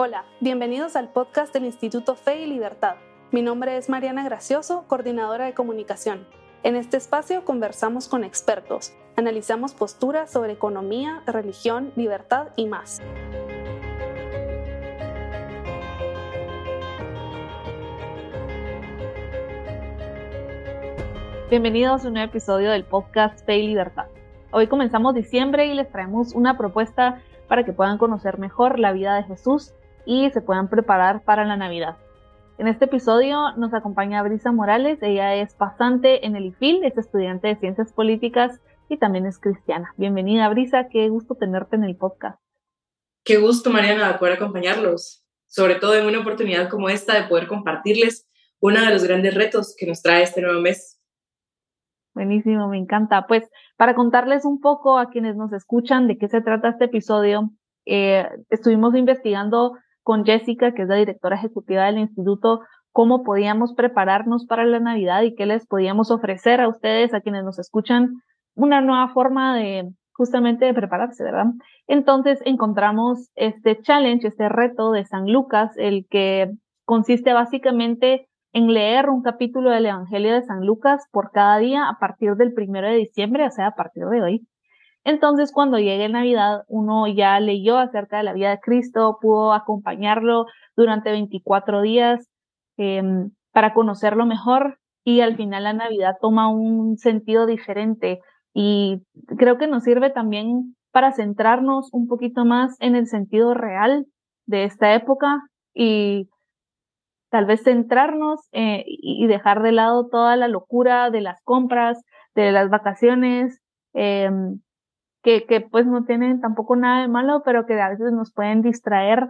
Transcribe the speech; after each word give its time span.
Hola, 0.00 0.26
bienvenidos 0.38 0.94
al 0.94 1.08
podcast 1.08 1.52
del 1.52 1.64
Instituto 1.64 2.14
Fe 2.14 2.42
y 2.42 2.46
Libertad. 2.46 2.98
Mi 3.32 3.42
nombre 3.42 3.76
es 3.76 3.88
Mariana 3.88 4.22
Gracioso, 4.22 4.84
coordinadora 4.86 5.46
de 5.46 5.54
comunicación. 5.54 6.24
En 6.62 6.76
este 6.76 6.96
espacio 6.96 7.44
conversamos 7.44 8.06
con 8.06 8.22
expertos, 8.22 8.92
analizamos 9.16 9.74
posturas 9.74 10.30
sobre 10.30 10.52
economía, 10.52 11.24
religión, 11.26 11.92
libertad 11.96 12.50
y 12.54 12.66
más. 12.66 13.02
Bienvenidos 21.50 22.04
a 22.04 22.06
un 22.06 22.14
nuevo 22.14 22.28
episodio 22.28 22.70
del 22.70 22.84
podcast 22.84 23.44
Fe 23.44 23.58
y 23.58 23.66
Libertad. 23.66 24.06
Hoy 24.52 24.68
comenzamos 24.68 25.16
diciembre 25.16 25.66
y 25.66 25.74
les 25.74 25.90
traemos 25.90 26.34
una 26.34 26.56
propuesta 26.56 27.20
para 27.48 27.64
que 27.64 27.72
puedan 27.72 27.98
conocer 27.98 28.38
mejor 28.38 28.78
la 28.78 28.92
vida 28.92 29.16
de 29.16 29.24
Jesús 29.24 29.74
y 30.06 30.30
se 30.30 30.40
puedan 30.40 30.68
preparar 30.68 31.22
para 31.24 31.44
la 31.44 31.56
Navidad. 31.56 31.96
En 32.58 32.66
este 32.66 32.86
episodio 32.86 33.52
nos 33.56 33.72
acompaña 33.72 34.22
Brisa 34.22 34.50
Morales, 34.50 34.98
ella 35.02 35.34
es 35.36 35.54
pasante 35.54 36.26
en 36.26 36.34
el 36.34 36.46
IFIL, 36.46 36.82
es 36.84 36.98
estudiante 36.98 37.48
de 37.48 37.56
Ciencias 37.56 37.92
Políticas 37.92 38.60
y 38.88 38.96
también 38.96 39.26
es 39.26 39.38
cristiana. 39.38 39.94
Bienvenida 39.96 40.48
Brisa, 40.48 40.88
qué 40.88 41.08
gusto 41.08 41.36
tenerte 41.36 41.76
en 41.76 41.84
el 41.84 41.96
podcast. 41.96 42.40
Qué 43.24 43.36
gusto 43.36 43.70
Mariana 43.70 44.08
de 44.08 44.18
poder 44.18 44.34
acompañarlos, 44.34 45.24
sobre 45.46 45.76
todo 45.76 45.94
en 45.94 46.06
una 46.06 46.20
oportunidad 46.20 46.68
como 46.68 46.88
esta 46.88 47.14
de 47.14 47.28
poder 47.28 47.46
compartirles 47.46 48.28
uno 48.60 48.80
de 48.80 48.90
los 48.90 49.04
grandes 49.04 49.34
retos 49.34 49.74
que 49.78 49.86
nos 49.86 50.02
trae 50.02 50.22
este 50.22 50.42
nuevo 50.42 50.60
mes. 50.60 51.00
Buenísimo, 52.14 52.68
me 52.68 52.78
encanta. 52.78 53.26
Pues 53.28 53.48
para 53.76 53.94
contarles 53.94 54.44
un 54.44 54.60
poco 54.60 54.98
a 54.98 55.10
quienes 55.10 55.36
nos 55.36 55.52
escuchan 55.52 56.08
de 56.08 56.18
qué 56.18 56.28
se 56.28 56.40
trata 56.40 56.70
este 56.70 56.86
episodio, 56.86 57.50
eh, 57.86 58.28
estuvimos 58.50 58.96
investigando 58.96 59.74
con 60.08 60.24
Jessica, 60.24 60.72
que 60.72 60.84
es 60.84 60.88
la 60.88 60.94
directora 60.94 61.36
ejecutiva 61.36 61.84
del 61.84 61.98
instituto, 61.98 62.60
cómo 62.92 63.24
podíamos 63.24 63.74
prepararnos 63.74 64.46
para 64.46 64.64
la 64.64 64.80
Navidad 64.80 65.20
y 65.20 65.34
qué 65.34 65.44
les 65.44 65.66
podíamos 65.66 66.10
ofrecer 66.10 66.62
a 66.62 66.68
ustedes, 66.68 67.12
a 67.12 67.20
quienes 67.20 67.44
nos 67.44 67.58
escuchan, 67.58 68.14
una 68.54 68.80
nueva 68.80 69.08
forma 69.08 69.54
de 69.54 69.86
justamente 70.14 70.64
de 70.64 70.72
prepararse, 70.72 71.22
¿verdad? 71.22 71.48
Entonces 71.86 72.40
encontramos 72.46 73.28
este 73.34 73.82
challenge, 73.82 74.28
este 74.28 74.48
reto 74.48 74.92
de 74.92 75.04
San 75.04 75.30
Lucas, 75.30 75.72
el 75.76 76.06
que 76.08 76.52
consiste 76.86 77.34
básicamente 77.34 78.30
en 78.54 78.72
leer 78.72 79.10
un 79.10 79.20
capítulo 79.20 79.68
del 79.68 79.84
Evangelio 79.84 80.32
de 80.32 80.42
San 80.42 80.64
Lucas 80.64 81.04
por 81.12 81.32
cada 81.32 81.58
día 81.58 81.86
a 81.86 81.98
partir 81.98 82.34
del 82.36 82.54
primero 82.54 82.88
de 82.88 82.96
diciembre, 82.96 83.46
o 83.46 83.50
sea, 83.50 83.66
a 83.66 83.74
partir 83.74 84.06
de 84.06 84.22
hoy. 84.22 84.48
Entonces, 85.08 85.52
cuando 85.52 85.78
llegue 85.78 86.06
Navidad, 86.10 86.64
uno 86.68 87.06
ya 87.06 87.40
leyó 87.40 87.78
acerca 87.78 88.18
de 88.18 88.24
la 88.24 88.34
vida 88.34 88.50
de 88.50 88.60
Cristo, 88.60 89.16
pudo 89.22 89.54
acompañarlo 89.54 90.44
durante 90.76 91.10
24 91.10 91.80
días 91.80 92.28
em, 92.76 93.30
para 93.50 93.72
conocerlo 93.72 94.26
mejor 94.26 94.78
y 95.04 95.22
al 95.22 95.34
final 95.34 95.64
la 95.64 95.72
Navidad 95.72 96.16
toma 96.20 96.50
un 96.50 96.98
sentido 96.98 97.46
diferente. 97.46 98.20
Y 98.52 99.00
creo 99.38 99.56
que 99.56 99.66
nos 99.66 99.84
sirve 99.84 100.10
también 100.10 100.76
para 100.92 101.12
centrarnos 101.12 101.88
un 101.94 102.06
poquito 102.06 102.44
más 102.44 102.76
en 102.78 102.94
el 102.94 103.06
sentido 103.06 103.54
real 103.54 104.04
de 104.44 104.64
esta 104.64 104.92
época 104.94 105.40
y 105.72 106.28
tal 107.30 107.46
vez 107.46 107.62
centrarnos 107.62 108.46
eh, 108.52 108.84
y 108.86 109.26
dejar 109.26 109.62
de 109.62 109.72
lado 109.72 110.06
toda 110.08 110.36
la 110.36 110.48
locura 110.48 111.08
de 111.08 111.22
las 111.22 111.40
compras, 111.44 111.98
de 112.34 112.52
las 112.52 112.68
vacaciones, 112.68 113.62
eh, 113.94 114.28
que, 115.48 115.60
pues 115.60 115.86
no 115.86 116.04
tienen 116.04 116.40
tampoco 116.40 116.76
nada 116.76 117.02
de 117.02 117.08
malo, 117.08 117.42
pero 117.44 117.66
que 117.66 117.80
a 117.80 117.90
veces 117.90 118.12
nos 118.12 118.32
pueden 118.32 118.62
distraer 118.62 119.26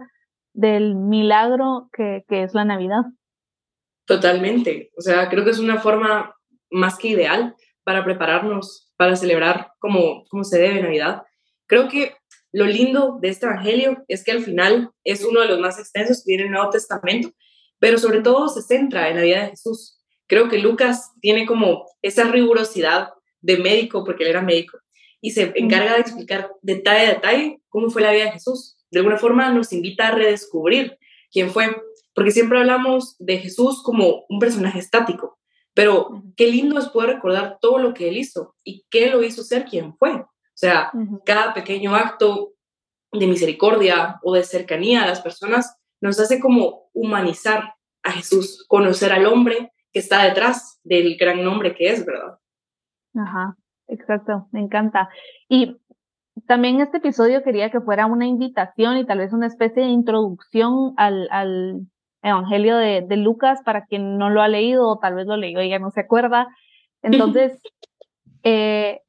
del 0.53 0.95
milagro 0.95 1.89
que, 1.93 2.23
que 2.27 2.43
es 2.43 2.53
la 2.53 2.65
Navidad. 2.65 3.03
Totalmente. 4.05 4.91
O 4.97 5.01
sea, 5.01 5.29
creo 5.29 5.43
que 5.43 5.51
es 5.51 5.59
una 5.59 5.79
forma 5.79 6.35
más 6.71 6.97
que 6.97 7.09
ideal 7.09 7.55
para 7.83 8.03
prepararnos 8.03 8.89
para 8.99 9.15
celebrar 9.15 9.71
como, 9.79 10.25
como 10.29 10.43
se 10.43 10.59
debe 10.59 10.81
Navidad. 10.81 11.23
Creo 11.67 11.87
que 11.87 12.15
lo 12.51 12.65
lindo 12.65 13.17
de 13.21 13.29
este 13.29 13.45
Evangelio 13.45 14.03
es 14.09 14.25
que 14.25 14.31
al 14.31 14.43
final 14.43 14.91
es 15.05 15.23
uno 15.23 15.39
de 15.39 15.47
los 15.47 15.59
más 15.59 15.79
extensos 15.79 16.17
que 16.17 16.31
viene 16.31 16.43
en 16.43 16.47
el 16.49 16.53
Nuevo 16.55 16.69
Testamento, 16.69 17.29
pero 17.79 17.97
sobre 17.97 18.19
todo 18.19 18.49
se 18.49 18.61
centra 18.61 19.07
en 19.07 19.15
la 19.15 19.21
vida 19.21 19.43
de 19.43 19.49
Jesús. 19.51 20.01
Creo 20.27 20.49
que 20.49 20.57
Lucas 20.57 21.13
tiene 21.21 21.45
como 21.45 21.85
esa 22.01 22.25
rigurosidad 22.25 23.09
de 23.39 23.57
médico, 23.57 24.03
porque 24.03 24.23
él 24.23 24.31
era 24.31 24.41
médico, 24.41 24.79
y 25.21 25.31
se 25.31 25.51
encarga 25.55 25.95
de 25.95 26.01
explicar 26.01 26.51
detalle 26.61 27.07
a 27.07 27.13
detalle 27.13 27.61
cómo 27.69 27.89
fue 27.89 28.01
la 28.01 28.11
vida 28.11 28.25
de 28.25 28.31
Jesús. 28.31 28.77
De 28.91 28.99
alguna 28.99 29.17
forma 29.17 29.51
nos 29.51 29.73
invita 29.73 30.07
a 30.07 30.11
redescubrir 30.11 30.97
quién 31.31 31.49
fue, 31.49 31.75
porque 32.13 32.31
siempre 32.31 32.59
hablamos 32.59 33.15
de 33.19 33.37
Jesús 33.37 33.83
como 33.83 34.25
un 34.29 34.39
personaje 34.39 34.79
estático, 34.79 35.39
pero 35.73 36.23
qué 36.35 36.47
lindo 36.47 36.79
es 36.79 36.89
poder 36.89 37.15
recordar 37.15 37.59
todo 37.61 37.77
lo 37.77 37.93
que 37.93 38.09
él 38.09 38.17
hizo 38.17 38.55
y 38.63 38.85
qué 38.89 39.09
lo 39.09 39.23
hizo 39.23 39.43
ser 39.43 39.65
quien 39.65 39.95
fue. 39.95 40.11
O 40.13 40.27
sea, 40.53 40.91
cada 41.25 41.53
pequeño 41.53 41.95
acto 41.95 42.53
de 43.11 43.27
misericordia 43.27 44.19
o 44.23 44.33
de 44.33 44.43
cercanía 44.43 45.03
a 45.03 45.07
las 45.07 45.21
personas 45.21 45.77
nos 46.01 46.19
hace 46.19 46.39
como 46.39 46.89
humanizar 46.93 47.75
a 48.03 48.11
Jesús, 48.11 48.65
conocer 48.67 49.11
al 49.11 49.25
hombre 49.25 49.71
que 49.91 49.99
está 49.99 50.23
detrás 50.23 50.79
del 50.83 51.17
gran 51.17 51.43
nombre 51.43 51.75
que 51.75 51.89
es, 51.89 52.05
¿verdad? 52.05 52.39
Ajá. 53.15 53.57
Exacto, 53.89 54.47
me 54.51 54.61
encanta. 54.61 55.09
Y 55.47 55.77
también 56.47 56.79
este 56.79 56.97
episodio 56.97 57.43
quería 57.43 57.71
que 57.71 57.81
fuera 57.81 58.05
una 58.05 58.27
invitación 58.27 58.97
y 58.97 59.05
tal 59.05 59.17
vez 59.17 59.33
una 59.33 59.47
especie 59.47 59.83
de 59.83 59.89
introducción 59.89 60.93
al, 60.97 61.27
al 61.31 61.87
Evangelio 62.21 62.77
de, 62.77 63.01
de, 63.01 63.17
Lucas 63.17 63.61
para 63.63 63.85
quien 63.85 64.17
no 64.17 64.29
lo 64.29 64.41
ha 64.41 64.47
leído 64.47 64.87
o 64.87 64.99
tal 64.99 65.15
vez 65.15 65.25
lo 65.25 65.37
leyó 65.37 65.61
y 65.61 65.69
ya 65.69 65.79
no 65.79 65.89
se 65.89 66.01
acuerda. 66.01 66.47
Entonces, 67.01 67.61
eh, 68.43 69.01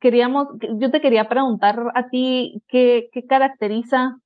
queríamos, 0.00 0.48
yo 0.78 0.90
te 0.90 1.00
quería 1.00 1.28
preguntar 1.28 1.80
a 1.94 2.08
ti 2.08 2.62
qué, 2.68 3.08
qué 3.12 3.24
caracteriza, 3.24 4.16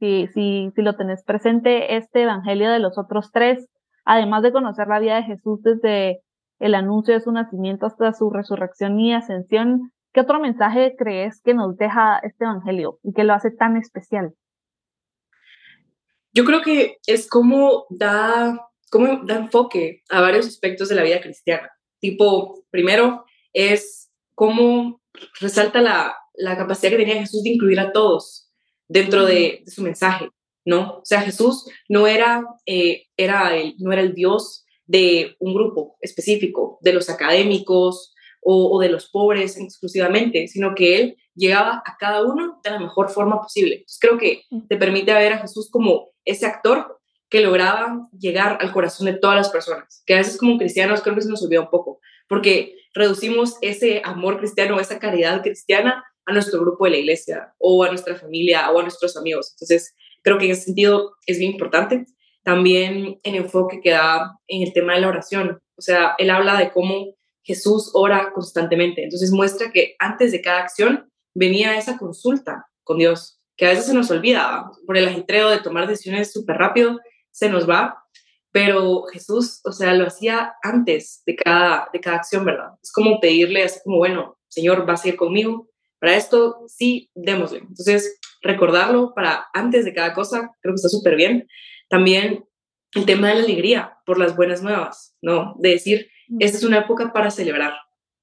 si, 0.00 0.26
si, 0.28 0.72
si 0.74 0.82
lo 0.82 0.96
tenés 0.96 1.22
presente, 1.24 1.96
este 1.96 2.22
Evangelio 2.22 2.70
de 2.70 2.80
los 2.80 2.98
otros 2.98 3.30
tres, 3.32 3.68
además 4.04 4.42
de 4.42 4.52
conocer 4.52 4.88
la 4.88 4.98
vida 4.98 5.16
de 5.16 5.24
Jesús 5.24 5.62
desde 5.62 6.20
el 6.64 6.74
anuncio 6.74 7.12
de 7.12 7.20
su 7.20 7.30
nacimiento 7.30 7.84
hasta 7.84 8.14
su 8.14 8.30
resurrección 8.30 8.98
y 8.98 9.12
ascensión, 9.12 9.92
¿qué 10.14 10.20
otro 10.20 10.40
mensaje 10.40 10.94
crees 10.96 11.42
que 11.42 11.52
nos 11.52 11.76
deja 11.76 12.18
este 12.22 12.44
Evangelio 12.44 12.98
y 13.02 13.12
que 13.12 13.22
lo 13.22 13.34
hace 13.34 13.50
tan 13.50 13.76
especial? 13.76 14.32
Yo 16.32 16.46
creo 16.46 16.62
que 16.62 16.96
es 17.06 17.28
como 17.28 17.84
da, 17.90 18.66
como 18.90 19.26
da 19.26 19.36
enfoque 19.36 20.04
a 20.08 20.22
varios 20.22 20.46
aspectos 20.46 20.88
de 20.88 20.94
la 20.94 21.02
vida 21.02 21.20
cristiana. 21.20 21.70
Tipo, 22.00 22.64
primero 22.70 23.26
es 23.52 24.10
cómo 24.34 25.02
resalta 25.40 25.82
la, 25.82 26.16
la 26.32 26.56
capacidad 26.56 26.92
que 26.92 27.04
tenía 27.04 27.20
Jesús 27.20 27.42
de 27.42 27.50
incluir 27.50 27.78
a 27.78 27.92
todos 27.92 28.50
dentro 28.88 29.26
de, 29.26 29.64
su 29.66 29.82
mensaje, 29.82 30.30
¿no? 30.64 31.00
O 31.00 31.04
sea, 31.04 31.20
Jesús 31.20 31.66
no 31.90 32.06
era, 32.06 32.42
eh, 32.64 33.08
era 33.18 33.54
el, 33.54 33.74
no 33.80 33.92
era 33.92 34.00
el 34.00 34.14
Dios 34.14 34.63
de 34.86 35.36
un 35.38 35.54
grupo 35.54 35.96
específico, 36.00 36.78
de 36.80 36.92
los 36.92 37.08
académicos 37.10 38.14
o, 38.42 38.78
de 38.80 38.90
los 38.90 39.08
pobres 39.08 39.56
exclusivamente, 39.56 40.48
sino 40.48 40.74
que 40.74 40.96
él 40.96 41.16
llegaba 41.34 41.82
a 41.86 41.96
cada 41.98 42.22
uno 42.22 42.60
de 42.62 42.70
la 42.70 42.78
mejor 42.78 43.08
forma 43.08 43.40
posible. 43.40 43.76
Entonces 43.76 43.98
creo 44.00 44.18
que 44.18 44.42
te 44.68 44.76
permite 44.76 45.14
ver 45.14 45.32
a 45.32 45.38
Jesús 45.38 45.70
como 45.70 46.10
ese 46.24 46.44
actor 46.44 47.00
que 47.30 47.40
lograba 47.40 48.06
llegar 48.16 48.58
al 48.60 48.70
corazón 48.70 49.06
de 49.06 49.14
todas 49.14 49.36
las 49.36 49.48
personas, 49.48 50.02
que 50.06 50.14
a 50.14 50.18
veces 50.18 50.36
como 50.36 50.58
cristianos 50.58 51.00
creo 51.00 51.14
que 51.14 51.22
se 51.22 51.30
nos 51.30 51.42
olvida 51.42 51.62
un 51.62 51.70
poco, 51.70 52.00
porque 52.28 52.76
reducimos 52.92 53.56
ese 53.62 54.02
amor 54.04 54.38
cristiano, 54.38 54.78
esa 54.78 54.98
caridad 54.98 55.42
cristiana 55.42 56.04
a 56.26 56.32
nuestro 56.32 56.60
grupo 56.60 56.84
de 56.84 56.92
la 56.92 56.96
iglesia 56.98 57.54
o 57.58 57.82
a 57.82 57.88
nuestra 57.88 58.14
familia 58.14 58.70
o 58.70 58.78
a 58.78 58.82
nuestros 58.82 59.16
amigos. 59.16 59.52
Entonces, 59.54 59.94
creo 60.22 60.38
que 60.38 60.44
en 60.46 60.52
ese 60.52 60.62
sentido 60.62 61.14
es 61.26 61.38
bien 61.38 61.52
importante 61.52 62.06
también 62.44 63.18
el 63.22 63.34
enfoque 63.34 63.80
que 63.82 63.90
da 63.90 64.38
en 64.46 64.62
el 64.62 64.72
tema 64.72 64.94
de 64.94 65.00
la 65.00 65.08
oración. 65.08 65.60
O 65.76 65.82
sea, 65.82 66.14
él 66.18 66.30
habla 66.30 66.56
de 66.58 66.70
cómo 66.70 67.14
Jesús 67.42 67.90
ora 67.94 68.32
constantemente. 68.32 69.02
Entonces 69.02 69.32
muestra 69.32 69.72
que 69.72 69.96
antes 69.98 70.30
de 70.30 70.40
cada 70.40 70.60
acción 70.60 71.10
venía 71.34 71.76
esa 71.76 71.98
consulta 71.98 72.66
con 72.84 72.98
Dios, 72.98 73.40
que 73.56 73.66
a 73.66 73.70
veces 73.70 73.86
se 73.86 73.94
nos 73.94 74.10
olvida, 74.10 74.70
por 74.86 74.96
el 74.96 75.08
agitreo 75.08 75.48
de 75.48 75.60
tomar 75.60 75.86
decisiones 75.86 76.32
súper 76.32 76.56
rápido, 76.56 77.00
se 77.30 77.48
nos 77.48 77.68
va, 77.68 78.04
pero 78.52 79.04
Jesús, 79.12 79.60
o 79.64 79.72
sea, 79.72 79.94
lo 79.94 80.06
hacía 80.06 80.54
antes 80.62 81.22
de 81.26 81.34
cada, 81.34 81.88
de 81.92 82.00
cada 82.00 82.18
acción, 82.18 82.44
¿verdad? 82.44 82.68
Es 82.82 82.92
como 82.92 83.18
pedirle, 83.20 83.64
así 83.64 83.80
como, 83.82 83.98
bueno, 83.98 84.38
Señor, 84.48 84.86
vas 84.86 85.04
a 85.04 85.08
ir 85.08 85.16
conmigo. 85.16 85.68
Para 85.98 86.16
esto, 86.16 86.58
sí, 86.68 87.10
démosle. 87.14 87.58
Entonces, 87.58 88.20
recordarlo 88.42 89.12
para 89.14 89.46
antes 89.54 89.84
de 89.84 89.94
cada 89.94 90.14
cosa, 90.14 90.52
creo 90.60 90.72
que 90.72 90.76
está 90.76 90.88
súper 90.88 91.16
bien. 91.16 91.48
También 91.88 92.44
el 92.94 93.06
tema 93.06 93.28
de 93.28 93.34
la 93.34 93.44
alegría 93.44 93.98
por 94.06 94.18
las 94.18 94.36
buenas 94.36 94.62
nuevas, 94.62 95.16
¿no? 95.20 95.54
De 95.58 95.70
decir, 95.70 96.08
esta 96.38 96.58
es 96.58 96.64
una 96.64 96.78
época 96.78 97.12
para 97.12 97.30
celebrar, 97.30 97.74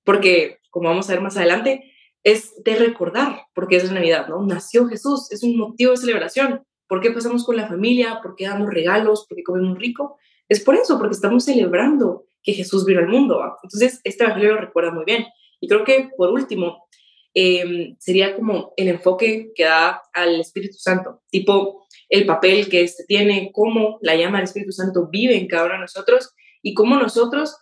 porque 0.03 0.59
como 0.69 0.89
vamos 0.89 1.09
a 1.09 1.13
ver 1.13 1.21
más 1.21 1.37
adelante, 1.37 1.93
es 2.23 2.53
de 2.63 2.75
recordar, 2.75 3.45
porque 3.53 3.77
es 3.77 3.91
Navidad, 3.91 4.27
¿no? 4.27 4.43
Nació 4.43 4.87
Jesús, 4.87 5.31
es 5.31 5.43
un 5.43 5.57
motivo 5.57 5.91
de 5.91 5.97
celebración, 5.97 6.65
¿Por 6.91 6.99
qué 6.99 7.11
pasamos 7.11 7.45
con 7.45 7.55
la 7.55 7.69
familia? 7.69 8.19
¿Por 8.21 8.35
qué 8.35 8.43
damos 8.43 8.69
regalos? 8.69 9.25
¿Por 9.25 9.37
qué 9.37 9.43
comemos 9.43 9.77
rico? 9.79 10.17
Es 10.49 10.59
por 10.59 10.75
eso, 10.75 10.97
porque 10.97 11.13
estamos 11.13 11.45
celebrando 11.45 12.25
que 12.43 12.51
Jesús 12.51 12.83
vino 12.83 12.99
al 12.99 13.07
mundo. 13.07 13.41
Entonces, 13.63 14.01
este 14.03 14.25
evangelio 14.25 14.55
lo 14.55 14.59
recuerda 14.59 14.91
muy 14.91 15.05
bien. 15.05 15.25
Y 15.61 15.69
creo 15.69 15.85
que, 15.85 16.09
por 16.17 16.31
último, 16.31 16.89
em, 17.33 17.95
sería 17.97 18.35
como 18.35 18.73
el 18.75 18.89
enfoque 18.89 19.53
que 19.55 19.63
da 19.63 20.01
al 20.11 20.41
Espíritu 20.41 20.79
Santo, 20.79 21.21
tipo 21.29 21.87
el 22.11 22.25
papel 22.25 22.67
que 22.69 22.81
este 22.81 23.05
tiene, 23.05 23.51
cómo 23.53 23.97
la 24.01 24.15
llama 24.15 24.37
del 24.37 24.43
Espíritu 24.43 24.73
Santo 24.73 25.07
vive 25.09 25.37
en 25.37 25.47
cada 25.47 25.65
uno 25.65 25.75
de 25.75 25.79
nosotros 25.79 26.35
y 26.61 26.73
cómo 26.73 26.97
nosotros, 26.97 27.57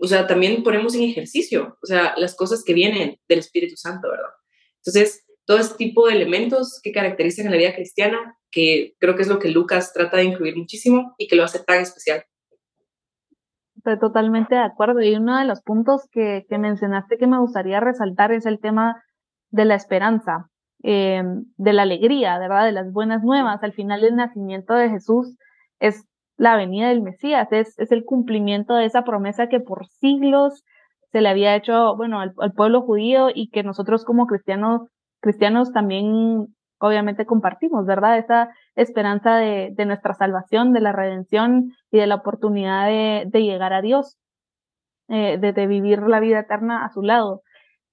o 0.00 0.08
sea, 0.08 0.26
también 0.26 0.64
ponemos 0.64 0.96
en 0.96 1.04
ejercicio, 1.04 1.78
o 1.80 1.86
sea, 1.86 2.12
las 2.16 2.34
cosas 2.34 2.64
que 2.64 2.74
vienen 2.74 3.20
del 3.28 3.38
Espíritu 3.38 3.76
Santo, 3.76 4.10
¿verdad? 4.10 4.30
Entonces, 4.78 5.24
todo 5.44 5.58
este 5.58 5.76
tipo 5.76 6.08
de 6.08 6.14
elementos 6.14 6.80
que 6.82 6.90
caracterizan 6.90 7.46
a 7.46 7.50
la 7.50 7.56
vida 7.56 7.76
cristiana, 7.76 8.36
que 8.50 8.96
creo 8.98 9.14
que 9.14 9.22
es 9.22 9.28
lo 9.28 9.38
que 9.38 9.50
Lucas 9.50 9.92
trata 9.92 10.16
de 10.16 10.24
incluir 10.24 10.56
muchísimo 10.56 11.14
y 11.16 11.28
que 11.28 11.36
lo 11.36 11.44
hace 11.44 11.60
tan 11.60 11.80
especial. 11.80 12.24
Estoy 13.76 14.00
totalmente 14.00 14.56
de 14.56 14.62
acuerdo. 14.62 15.00
Y 15.00 15.14
uno 15.14 15.38
de 15.38 15.44
los 15.44 15.62
puntos 15.62 16.08
que, 16.10 16.44
que 16.48 16.58
mencionaste 16.58 17.18
que 17.18 17.26
me 17.28 17.38
gustaría 17.38 17.78
resaltar 17.78 18.32
es 18.32 18.46
el 18.46 18.58
tema 18.58 19.02
de 19.50 19.64
la 19.64 19.76
esperanza, 19.76 20.50
eh, 20.82 21.22
de 21.56 21.72
la 21.72 21.82
alegría, 21.82 22.38
¿verdad? 22.38 22.64
De 22.64 22.72
las 22.72 22.92
buenas 22.92 23.22
nuevas. 23.22 23.62
Al 23.62 23.72
final 23.72 24.00
del 24.00 24.16
nacimiento 24.16 24.74
de 24.74 24.90
Jesús 24.90 25.36
es 25.80 26.06
la 26.36 26.56
venida 26.56 26.88
del 26.88 27.02
Mesías, 27.02 27.48
es, 27.52 27.78
es 27.78 27.92
el 27.92 28.04
cumplimiento 28.04 28.74
de 28.74 28.86
esa 28.86 29.04
promesa 29.04 29.48
que 29.48 29.60
por 29.60 29.86
siglos 29.86 30.64
se 31.12 31.20
le 31.20 31.28
había 31.28 31.54
hecho, 31.54 31.94
bueno, 31.96 32.20
al, 32.20 32.32
al 32.38 32.52
pueblo 32.52 32.82
judío 32.82 33.28
y 33.32 33.50
que 33.50 33.62
nosotros 33.62 34.04
como 34.04 34.26
cristianos, 34.26 34.88
cristianos 35.20 35.72
también 35.72 36.48
obviamente 36.82 37.26
compartimos, 37.26 37.86
¿verdad? 37.86 38.18
Esa 38.18 38.48
esperanza 38.74 39.36
de, 39.36 39.70
de 39.72 39.86
nuestra 39.86 40.14
salvación, 40.14 40.72
de 40.72 40.80
la 40.80 40.90
redención 40.90 41.72
y 41.92 41.98
de 41.98 42.08
la 42.08 42.16
oportunidad 42.16 42.86
de, 42.86 43.24
de 43.26 43.42
llegar 43.42 43.72
a 43.72 43.82
Dios, 43.82 44.18
eh, 45.08 45.38
de, 45.38 45.52
de, 45.52 45.66
vivir 45.68 46.02
la 46.02 46.18
vida 46.18 46.40
eterna 46.40 46.84
a 46.84 46.90
su 46.90 47.02
lado. 47.02 47.42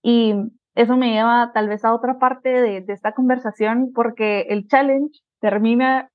Y 0.02 0.34
eso 0.76 0.98
me 0.98 1.12
lleva 1.12 1.52
tal 1.54 1.68
vez 1.68 1.84
a 1.84 1.94
otra 1.94 2.20
parte 2.20 2.50
de, 2.50 2.82
de 2.82 2.94
esta 2.94 3.14
conversación 3.14 3.92
porque 3.94 4.42
el 4.50 4.68
challenge 4.68 5.20
termina, 5.40 6.10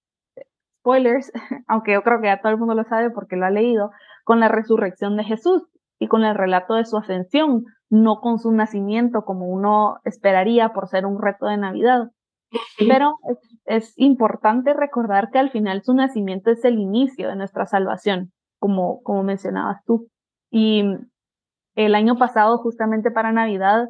spoilers, 0.80 1.32
aunque 1.66 1.92
yo 1.92 2.02
creo 2.02 2.20
que 2.20 2.28
ya 2.28 2.40
todo 2.40 2.52
el 2.52 2.58
mundo 2.58 2.74
lo 2.74 2.84
sabe 2.84 3.10
porque 3.10 3.36
lo 3.36 3.46
ha 3.46 3.50
leído, 3.50 3.90
con 4.24 4.40
la 4.40 4.48
resurrección 4.48 5.16
de 5.16 5.24
Jesús 5.24 5.62
y 5.98 6.08
con 6.08 6.24
el 6.24 6.34
relato 6.34 6.74
de 6.74 6.84
su 6.84 6.96
ascensión, 6.96 7.64
no 7.90 8.20
con 8.20 8.38
su 8.38 8.52
nacimiento 8.52 9.24
como 9.24 9.46
uno 9.46 9.96
esperaría 10.04 10.70
por 10.70 10.88
ser 10.88 11.06
un 11.06 11.20
reto 11.20 11.46
de 11.46 11.56
Navidad. 11.56 12.10
Pero 12.78 13.14
es, 13.28 13.38
es, 13.64 13.94
importante 13.96 14.74
recordar 14.74 15.30
que 15.30 15.38
al 15.38 15.50
final 15.50 15.82
su 15.82 15.92
nacimiento 15.92 16.50
es 16.50 16.64
el 16.64 16.78
inicio 16.78 17.28
de 17.28 17.36
nuestra 17.36 17.66
salvación, 17.66 18.32
como, 18.60 19.02
como 19.02 19.24
mencionabas 19.24 19.82
tú. 19.84 20.08
Y 20.50 20.84
el 21.74 21.94
año 21.94 22.16
pasado, 22.16 22.58
justamente 22.58 23.10
para 23.10 23.32
Navidad, 23.32 23.88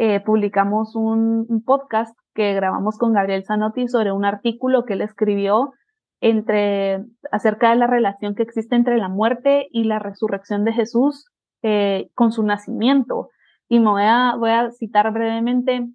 eh, 0.00 0.20
publicamos 0.20 0.94
un, 0.94 1.62
podcast 1.66 2.16
que 2.32 2.54
grabamos 2.54 2.96
con 2.98 3.12
Gabriel 3.12 3.44
Zanotti 3.44 3.88
sobre 3.88 4.12
un 4.12 4.24
artículo 4.24 4.84
que 4.84 4.92
él 4.92 5.00
escribió 5.00 5.72
entre, 6.20 7.04
acerca 7.32 7.70
de 7.70 7.76
la 7.76 7.88
relación 7.88 8.36
que 8.36 8.44
existe 8.44 8.76
entre 8.76 8.96
la 8.96 9.08
muerte 9.08 9.66
y 9.72 9.84
la 9.84 9.98
resurrección 9.98 10.64
de 10.64 10.72
Jesús 10.72 11.26
eh, 11.62 12.10
con 12.14 12.30
su 12.30 12.44
nacimiento. 12.44 13.30
Y 13.68 13.80
me 13.80 13.90
voy 13.90 14.50
a, 14.50 14.70
citar 14.70 15.12
brevemente 15.12 15.88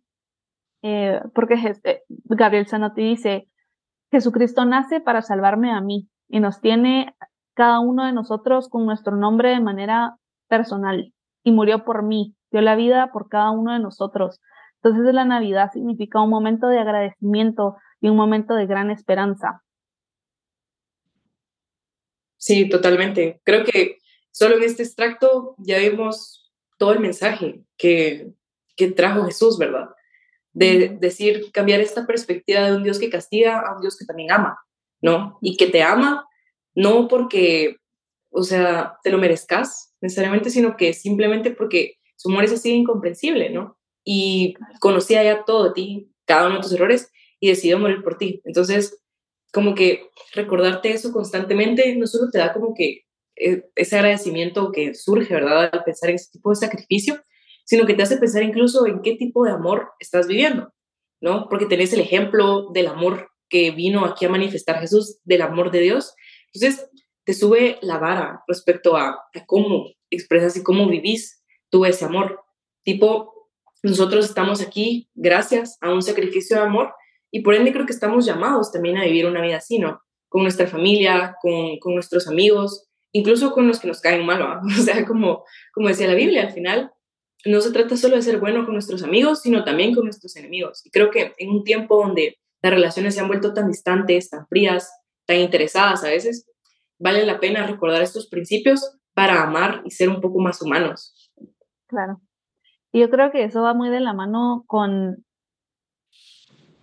eh, 0.82 1.22
porque 1.34 1.56
Gabriel 2.26 2.68
Zanotti 2.68 3.02
dice, 3.04 3.48
Jesucristo 4.12 4.66
nace 4.66 5.00
para 5.00 5.22
salvarme 5.22 5.72
a 5.72 5.80
mí 5.80 6.10
y 6.28 6.42
nos 6.42 6.60
tiene 6.60 7.16
cada 7.54 7.80
uno 7.80 8.06
de 8.06 8.12
nosotros 8.12 8.68
con 8.68 8.86
nuestro 8.86 9.16
nombre 9.16 9.52
de 9.52 9.62
manera 9.62 10.18
personal 10.50 11.14
y 11.42 11.54
murió 11.54 11.86
por 11.86 12.04
mí, 12.04 12.36
dio 12.54 12.62
la 12.62 12.76
vida 12.76 13.12
por 13.12 13.28
cada 13.28 13.52
uno 13.52 13.74
de 13.74 13.80
nosotros. 13.80 14.40
Entonces 14.82 15.14
la 15.14 15.26
Navidad 15.26 15.72
significa 15.74 16.22
un 16.22 16.30
momento 16.30 16.68
de 16.68 16.80
agradecimiento 16.80 17.76
y 18.00 18.08
un 18.08 18.16
momento 18.16 18.56
de 18.56 18.66
gran 18.66 18.90
esperanza. 18.92 19.64
Sí, 22.38 22.70
totalmente. 22.70 23.42
Creo 23.44 23.66
que 23.66 23.98
solo 24.32 24.56
en 24.56 24.64
este 24.64 24.84
extracto 24.84 25.56
ya 25.58 25.80
vimos 25.80 26.52
todo 26.78 26.94
el 26.94 27.00
mensaje 27.00 27.64
que, 27.78 28.34
que 28.76 28.92
trajo 28.92 29.26
Jesús, 29.26 29.58
¿verdad? 29.58 29.90
de 30.54 30.98
decir, 31.00 31.52
cambiar 31.52 31.82
esta 31.82 32.06
perspectiva 32.06 32.62
de 32.62 32.76
un 32.76 32.84
Dios 32.84 33.00
que 33.00 33.10
castiga 33.10 33.60
a 33.60 33.76
un 33.76 33.82
Dios 33.82 33.98
que 33.98 34.06
también 34.06 34.32
ama, 34.32 34.60
¿no? 35.02 35.40
Y 35.42 35.58
que 35.58 35.68
te 35.68 35.82
ama 35.82 36.28
no 36.76 37.08
porque, 37.08 37.78
o 38.30 38.44
sea, 38.44 38.98
te 39.04 39.12
lo 39.12 39.18
merezcas 39.18 39.94
necesariamente, 40.00 40.50
sino 40.50 40.78
que 40.78 40.94
simplemente 40.94 41.52
porque 41.52 41.96
su 42.24 42.30
amor 42.30 42.46
es 42.46 42.54
así 42.54 42.72
incomprensible, 42.72 43.50
¿no? 43.50 43.78
Y 44.06 44.56
conocía 44.80 45.24
ya 45.24 45.44
todo 45.44 45.66
de 45.66 45.74
ti, 45.74 46.12
cada 46.26 46.48
uno 46.48 46.56
de 46.56 46.62
tus 46.62 46.72
errores, 46.72 47.12
y 47.42 47.50
decidió 47.50 47.78
morir 47.78 48.02
por 48.02 48.18
ti. 48.18 48.42
Entonces, 48.46 48.98
como 49.52 49.76
que 49.76 50.10
recordarte 50.34 50.92
eso 50.92 51.12
constantemente 51.12 51.94
no 51.98 52.08
solo 52.08 52.32
te 52.32 52.38
da 52.38 52.54
como 52.54 52.74
que 52.74 53.02
eh, 53.36 53.66
ese 53.76 53.98
agradecimiento 53.98 54.72
que 54.72 54.94
surge, 54.94 55.34
¿verdad? 55.34 55.70
Al 55.74 55.84
pensar 55.84 56.12
en 56.12 56.16
ese 56.16 56.32
tipo 56.32 56.50
de 56.50 56.56
sacrificio, 56.56 57.22
sino 57.66 57.86
que 57.86 57.94
te 57.94 58.04
hace 58.04 58.16
pensar 58.16 58.44
incluso 58.44 58.88
en 58.88 59.02
qué 59.02 59.16
tipo 59.16 59.44
de 59.44 59.52
amor 59.52 59.92
estás 60.00 60.28
viviendo, 60.28 60.74
¿no? 61.20 61.50
Porque 61.50 61.66
tenés 61.66 61.92
el 61.92 62.00
ejemplo 62.00 62.70
del 62.72 62.88
amor 62.88 63.32
que 63.50 63.72
vino 63.72 64.06
aquí 64.06 64.24
a 64.24 64.30
manifestar 64.30 64.80
Jesús, 64.80 65.20
del 65.26 65.42
amor 65.42 65.72
de 65.72 65.82
Dios. 65.82 66.16
Entonces, 66.54 66.90
te 67.26 67.34
sube 67.34 67.80
la 67.82 67.98
vara 67.98 68.44
respecto 68.48 68.96
a, 68.96 69.22
cómo 69.46 69.88
expresas 70.10 70.56
y 70.56 70.64
cómo 70.64 70.88
vivís 70.88 71.43
tú 71.74 71.86
ese 71.86 72.06
amor. 72.06 72.40
Tipo, 72.84 73.50
nosotros 73.82 74.26
estamos 74.26 74.62
aquí 74.62 75.10
gracias 75.16 75.80
a 75.82 75.92
un 75.92 76.04
sacrificio 76.04 76.56
de 76.58 76.64
amor 76.64 76.94
y 77.32 77.42
por 77.42 77.56
ende 77.56 77.74
creo 77.74 77.88
que 77.88 77.94
estamos 77.94 78.28
llamados 78.28 78.72
también 78.72 78.98
a 78.98 79.06
vivir 79.06 79.26
una 79.26 79.42
vida 79.42 79.58
así, 79.58 79.80
¿no? 79.80 80.00
Con 80.30 80.44
nuestra 80.44 80.68
familia, 80.68 81.36
con, 81.42 81.80
con 81.80 81.96
nuestros 81.96 82.28
amigos, 82.28 82.88
incluso 83.12 83.52
con 83.52 83.68
los 83.68 83.80
que 83.80 83.88
nos 83.88 84.02
caen 84.02 84.24
mal. 84.24 84.40
O 84.80 84.84
sea, 84.84 85.04
como, 85.04 85.44
como 85.74 85.88
decía 85.88 86.08
la 86.08 86.14
Biblia, 86.14 86.44
al 86.44 86.52
final 86.52 86.92
no 87.46 87.60
se 87.60 87.72
trata 87.72 87.98
solo 87.98 88.18
de 88.18 88.22
ser 88.22 88.40
bueno 88.40 88.66
con 88.66 88.76
nuestros 88.76 89.02
amigos, 89.02 89.42
sino 89.42 89.64
también 89.64 89.96
con 89.96 90.04
nuestros 90.04 90.36
enemigos. 90.36 90.86
Y 90.86 90.92
creo 90.92 91.10
que 91.10 91.34
en 91.40 91.50
un 91.50 91.64
tiempo 91.64 91.98
donde 91.98 92.38
las 92.62 92.72
relaciones 92.72 93.16
se 93.16 93.22
han 93.22 93.28
vuelto 93.28 93.52
tan 93.54 93.68
distantes, 93.68 94.30
tan 94.30 94.48
frías, 94.48 94.92
tan 95.26 95.38
interesadas 95.38 96.04
a 96.04 96.10
veces, 96.10 96.46
vale 97.00 97.26
la 97.26 97.40
pena 97.40 97.66
recordar 97.66 98.04
estos 98.04 98.28
principios 98.28 98.96
para 99.14 99.42
amar 99.42 99.82
y 99.86 99.92
ser 99.92 100.10
un 100.10 100.22
poco 100.22 100.40
más 100.40 100.62
humanos. 100.62 101.23
Claro. 101.94 102.22
Y 102.92 103.02
yo 103.02 103.10
creo 103.10 103.32
que 103.32 103.44
eso 103.44 103.62
va 103.62 103.76
muy 103.76 103.90
de 103.90 104.00
la 104.00 104.14
mano 104.14 104.64
con 104.66 105.24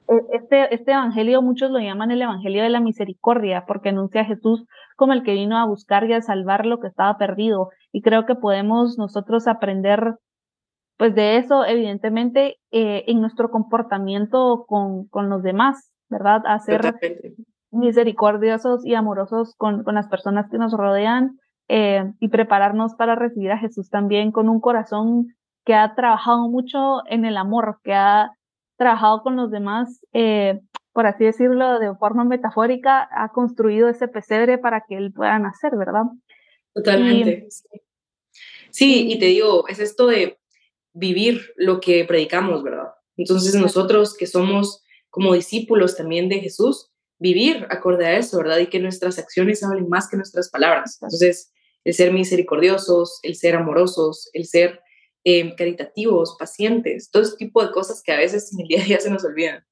e, 0.08 0.14
este, 0.32 0.72
este 0.72 0.92
evangelio, 0.92 1.42
muchos 1.42 1.72
lo 1.72 1.80
llaman 1.80 2.12
el 2.12 2.22
evangelio 2.22 2.62
de 2.62 2.70
la 2.70 2.80
misericordia, 2.80 3.64
porque 3.66 3.88
anuncia 3.88 4.20
a 4.20 4.24
Jesús 4.24 4.66
como 4.96 5.12
el 5.12 5.24
que 5.24 5.34
vino 5.34 5.58
a 5.58 5.66
buscar 5.66 6.08
y 6.08 6.12
a 6.12 6.22
salvar 6.22 6.64
lo 6.64 6.78
que 6.78 6.86
estaba 6.86 7.18
perdido. 7.18 7.70
Y 7.90 8.02
creo 8.02 8.24
que 8.24 8.36
podemos 8.36 8.98
nosotros 8.98 9.48
aprender 9.48 10.14
pues 10.96 11.14
de 11.14 11.38
eso, 11.38 11.64
evidentemente, 11.64 12.58
eh, 12.70 13.04
en 13.06 13.20
nuestro 13.20 13.50
comportamiento 13.50 14.64
con, 14.68 15.08
con 15.08 15.30
los 15.30 15.42
demás, 15.42 15.90
¿verdad? 16.08 16.42
A 16.44 16.58
ser 16.60 16.94
misericordiosos 17.72 18.84
y 18.86 18.94
amorosos 18.94 19.54
con, 19.56 19.82
con 19.82 19.96
las 19.96 20.08
personas 20.08 20.50
que 20.50 20.58
nos 20.58 20.72
rodean 20.72 21.39
eh, 21.72 22.02
y 22.18 22.26
prepararnos 22.26 22.96
para 22.96 23.14
recibir 23.14 23.52
a 23.52 23.58
Jesús 23.58 23.90
también 23.90 24.32
con 24.32 24.48
un 24.48 24.58
corazón 24.58 25.36
que 25.64 25.74
ha 25.74 25.94
trabajado 25.94 26.48
mucho 26.48 27.06
en 27.06 27.24
el 27.24 27.36
amor, 27.36 27.78
que 27.84 27.94
ha 27.94 28.32
trabajado 28.76 29.22
con 29.22 29.36
los 29.36 29.52
demás, 29.52 30.04
eh, 30.12 30.58
por 30.92 31.06
así 31.06 31.22
decirlo, 31.22 31.78
de 31.78 31.94
forma 31.94 32.24
metafórica, 32.24 33.08
ha 33.12 33.28
construido 33.28 33.88
ese 33.88 34.08
pesebre 34.08 34.58
para 34.58 34.80
que 34.80 34.96
él 34.96 35.12
pueda 35.12 35.38
nacer, 35.38 35.76
¿verdad? 35.76 36.06
Totalmente. 36.74 37.46
sí. 37.50 37.68
sí, 38.70 39.12
y 39.12 39.20
te 39.20 39.26
digo, 39.26 39.68
es 39.68 39.78
esto 39.78 40.08
de 40.08 40.40
vivir 40.92 41.52
lo 41.54 41.80
que 41.80 42.04
predicamos, 42.04 42.64
¿verdad? 42.64 42.94
Entonces 43.16 43.54
nosotros 43.54 44.16
que 44.16 44.26
somos 44.26 44.82
como 45.08 45.34
discípulos 45.34 45.96
también 45.96 46.28
de 46.28 46.40
Jesús, 46.40 46.90
vivir 47.20 47.64
acorde 47.70 48.06
a 48.06 48.16
eso, 48.16 48.38
¿verdad? 48.38 48.58
Y 48.58 48.66
que 48.66 48.80
nuestras 48.80 49.20
acciones 49.20 49.62
hablen 49.62 49.88
más 49.88 50.08
que 50.08 50.16
nuestras 50.16 50.50
palabras. 50.50 50.98
Entonces, 51.00 51.52
el 51.84 51.94
ser 51.94 52.12
misericordiosos, 52.12 53.20
el 53.22 53.34
ser 53.34 53.54
amorosos, 53.56 54.30
el 54.32 54.44
ser 54.44 54.80
eh, 55.24 55.54
caritativos, 55.56 56.36
pacientes, 56.38 57.10
todo 57.10 57.22
ese 57.22 57.36
tipo 57.36 57.64
de 57.64 57.72
cosas 57.72 58.02
que 58.02 58.12
a 58.12 58.16
veces 58.16 58.52
en 58.52 58.60
el 58.60 58.68
día 58.68 58.80
a 58.80 58.84
día 58.84 59.00
se 59.00 59.10
nos 59.10 59.24
olvidan. 59.24 59.64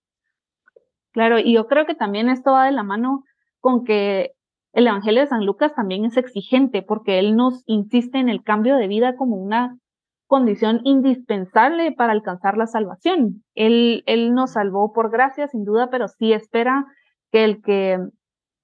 Claro, 1.12 1.38
y 1.38 1.55
yo 1.55 1.67
creo 1.67 1.87
que 1.87 1.95
también 1.95 2.29
esto 2.29 2.53
va 2.53 2.67
de 2.67 2.73
la 2.73 2.83
mano 2.83 3.25
con 3.61 3.85
que 3.85 4.33
el 4.73 4.87
Evangelio 4.87 5.23
de 5.23 5.27
San 5.27 5.47
Lucas 5.47 5.75
también 5.75 6.05
es 6.05 6.17
exigente 6.17 6.83
porque 6.83 7.19
él 7.19 7.35
nos 7.35 7.62
insiste 7.67 8.19
en 8.19 8.29
el 8.29 8.45
cambio 8.45 8.77
de 8.77 8.87
vida 8.87 9.17
como 9.17 9.37
una 9.37 9.79
condición 10.27 10.83
indispensable 10.85 11.93
para 11.93 12.12
alcanzar 12.12 12.59
la 12.59 12.67
salvación. 12.67 13.43
Él, 13.55 14.05
él 14.07 14.35
nos 14.35 14.53
salvó 14.53 14.93
por 14.93 15.11
gracia, 15.11 15.49
sin 15.49 15.65
duda, 15.65 15.88
pero 15.91 16.07
sí 16.07 16.33
espera 16.33 16.85
que 17.33 17.45
el 17.45 17.62
que 17.62 17.99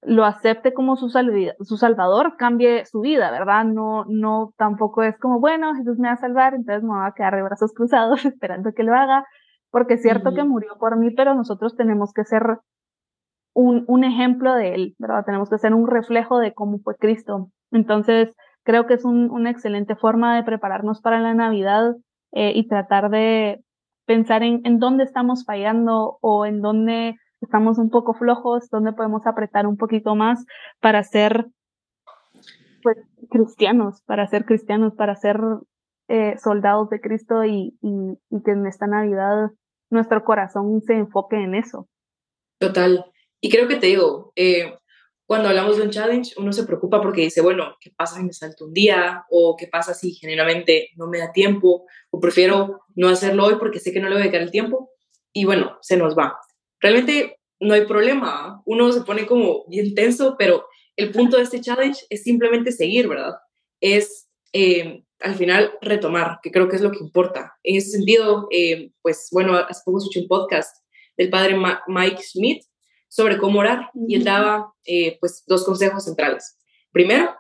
lo 0.05 0.25
acepte 0.25 0.75
como 0.75 0.97
su, 0.97 1.09
su 1.09 1.77
salvador 1.77 2.37
cambie 2.37 2.85
su 2.85 3.01
vida, 3.01 3.31
¿verdad? 3.31 3.65
No, 3.65 4.05
no 4.09 4.53
tampoco 4.57 5.03
es 5.03 5.19
como, 5.19 5.41
bueno, 5.41 5.75
Jesús 5.75 5.99
me 5.99 6.09
va 6.09 6.15
a 6.15 6.19
salvar, 6.19 6.55
entonces 6.55 6.83
me 6.83 6.95
va 6.95 7.07
a 7.07 7.15
quedar 7.15 7.35
de 7.37 7.43
brazos 7.43 7.73
cruzados 7.73 8.25
esperando 8.25 8.73
que 8.73 8.83
lo 8.83 8.95
haga, 8.95 9.27
porque 9.71 9.95
es 9.95 10.03
cierto 10.03 10.35
que 10.35 10.45
murió 10.45 10.77
por 10.79 10.97
mí, 10.97 11.11
pero 11.11 11.35
nosotros 11.35 11.75
tenemos 11.77 12.13
que 12.13 12.25
ser 12.25 12.59
un, 13.55 13.85
un 13.87 14.05
ejemplo 14.05 14.55
de 14.55 14.75
él, 14.75 14.95
¿verdad? 14.99 15.25
Tenemos 15.25 15.49
que 15.49 15.59
ser 15.59 15.75
un 15.75 15.89
reflejo 15.89 16.39
de 16.39 16.53
cómo 16.53 16.79
fue 16.79 16.97
Cristo. 16.97 17.49
Entonces, 17.71 18.35
creo 18.63 18.87
que 18.87 18.95
es 18.95 19.05
un, 19.05 19.31
una 19.31 19.51
excelente 19.51 19.97
forma 19.97 20.37
de 20.37 20.43
prepararnos 20.43 21.01
para 21.01 21.21
la 21.21 21.35
Navidad 21.35 21.95
eh, 22.33 22.53
y 22.55 22.69
tratar 22.69 23.11
de 23.11 23.63
pensar 24.07 24.43
en, 24.43 24.61
en 24.65 24.79
dónde 24.79 25.05
estamos 25.05 25.45
fallando 25.45 26.19
o 26.21 26.47
en 26.47 26.61
dónde 26.61 27.17
estamos 27.45 27.79
un 27.79 27.91
poco 27.91 28.15
flojos, 28.15 28.69
dónde 28.71 28.93
podemos 28.93 29.27
apretar 29.27 29.67
un 29.67 29.77
poquito 29.77 30.15
más 30.15 30.45
para 30.81 31.03
ser 31.05 31.47
pues, 32.83 32.99
cristianos, 33.31 34.03
para 34.03 34.27
ser 34.27 34.45
cristianos, 34.45 34.95
para 34.95 35.15
ser 35.17 35.39
eh, 36.09 36.35
soldados 36.43 36.91
de 36.91 37.01
Cristo 37.01 37.45
y, 37.45 37.79
y, 37.81 38.19
y, 38.31 38.43
que 38.43 38.51
en 38.51 38.67
esta 38.67 38.87
Navidad 38.87 39.51
nuestro 39.91 40.25
corazón 40.25 40.83
se 40.83 40.95
enfoque 40.95 41.37
en 41.37 41.55
eso. 41.55 41.89
Total. 42.59 43.05
Y 43.41 43.51
creo 43.51 43.69
que 43.69 43.77
te 43.77 43.87
digo, 43.87 44.33
eh, 44.37 44.75
cuando 45.27 45.49
hablamos 45.49 45.79
de 45.79 45.85
un 45.85 45.91
challenge, 45.91 46.35
uno 46.37 46.53
se 46.53 46.65
preocupa 46.65 47.01
porque 47.01 47.23
dice, 47.23 47.41
bueno, 47.41 47.77
¿qué 47.81 47.91
pasa 47.97 48.17
si 48.17 48.25
me 48.25 48.33
salto 48.33 48.67
un 48.67 48.75
día? 48.75 49.25
¿O 49.31 49.57
qué 49.57 49.67
pasa 49.67 49.95
si 49.95 50.13
generalmente 50.13 50.91
no 50.97 51.07
me 51.07 51.19
da 51.19 51.33
tiempo? 51.33 51.87
¿O 52.11 52.21
prefiero 52.21 52.83
no 52.95 53.09
hacerlo 53.09 53.47
hoy 53.47 53.57
porque 53.59 53.81
sé 53.81 53.93
que 53.93 54.01
no 54.01 54.09
le 54.09 54.15
voy 54.15 54.21
a 54.21 54.25
dedicar 54.25 54.43
el 54.43 54.51
tiempo? 54.51 54.91
Y 55.33 55.47
bueno, 55.47 55.79
se 55.81 55.97
nos 55.97 56.17
va. 56.17 56.39
Realmente 56.81 57.39
no 57.61 57.75
hay 57.75 57.87
problema. 57.87 58.63
Uno 58.67 58.93
se 58.93 59.03
pone 59.03 59.27
como 59.27 59.65
bien 59.69 59.95
tenso, 59.95 60.37
pero 60.39 60.67
el 60.97 61.11
punto 61.11 61.37
de 61.37 61.45
este 61.45 61.61
challenge 61.61 62.05
es 62.11 62.23
simplemente 62.23 62.73
seguir, 62.73 63.09
¿verdad? 63.09 63.35
Es 63.81 64.29
eh, 64.53 65.05
al 65.21 65.35
final 65.35 65.73
retomar, 65.81 66.39
que 66.43 66.51
creo 66.51 66.69
que 66.69 66.77
es 66.77 66.83
lo 66.83 66.91
que 66.91 66.99
importa. 66.99 67.55
En 67.63 67.77
ese 67.77 67.91
sentido, 67.91 68.47
eh, 68.51 68.91
pues 69.03 69.29
bueno, 69.33 69.57
hace 69.57 69.83
poco 69.85 69.99
escuché 69.99 70.21
un 70.21 70.29
podcast 70.29 70.77
del 71.17 71.31
padre 71.31 71.57
Mike 71.87 72.23
Smith 72.23 72.63
sobre 73.09 73.39
cómo 73.39 73.61
orar 73.61 73.91
y 73.95 74.17
él 74.17 74.25
daba 74.25 74.73
eh, 74.85 75.19
pues 75.21 75.45
dos 75.47 75.65
consejos 75.65 76.05
centrales. 76.05 76.59
Primero, 76.93 77.35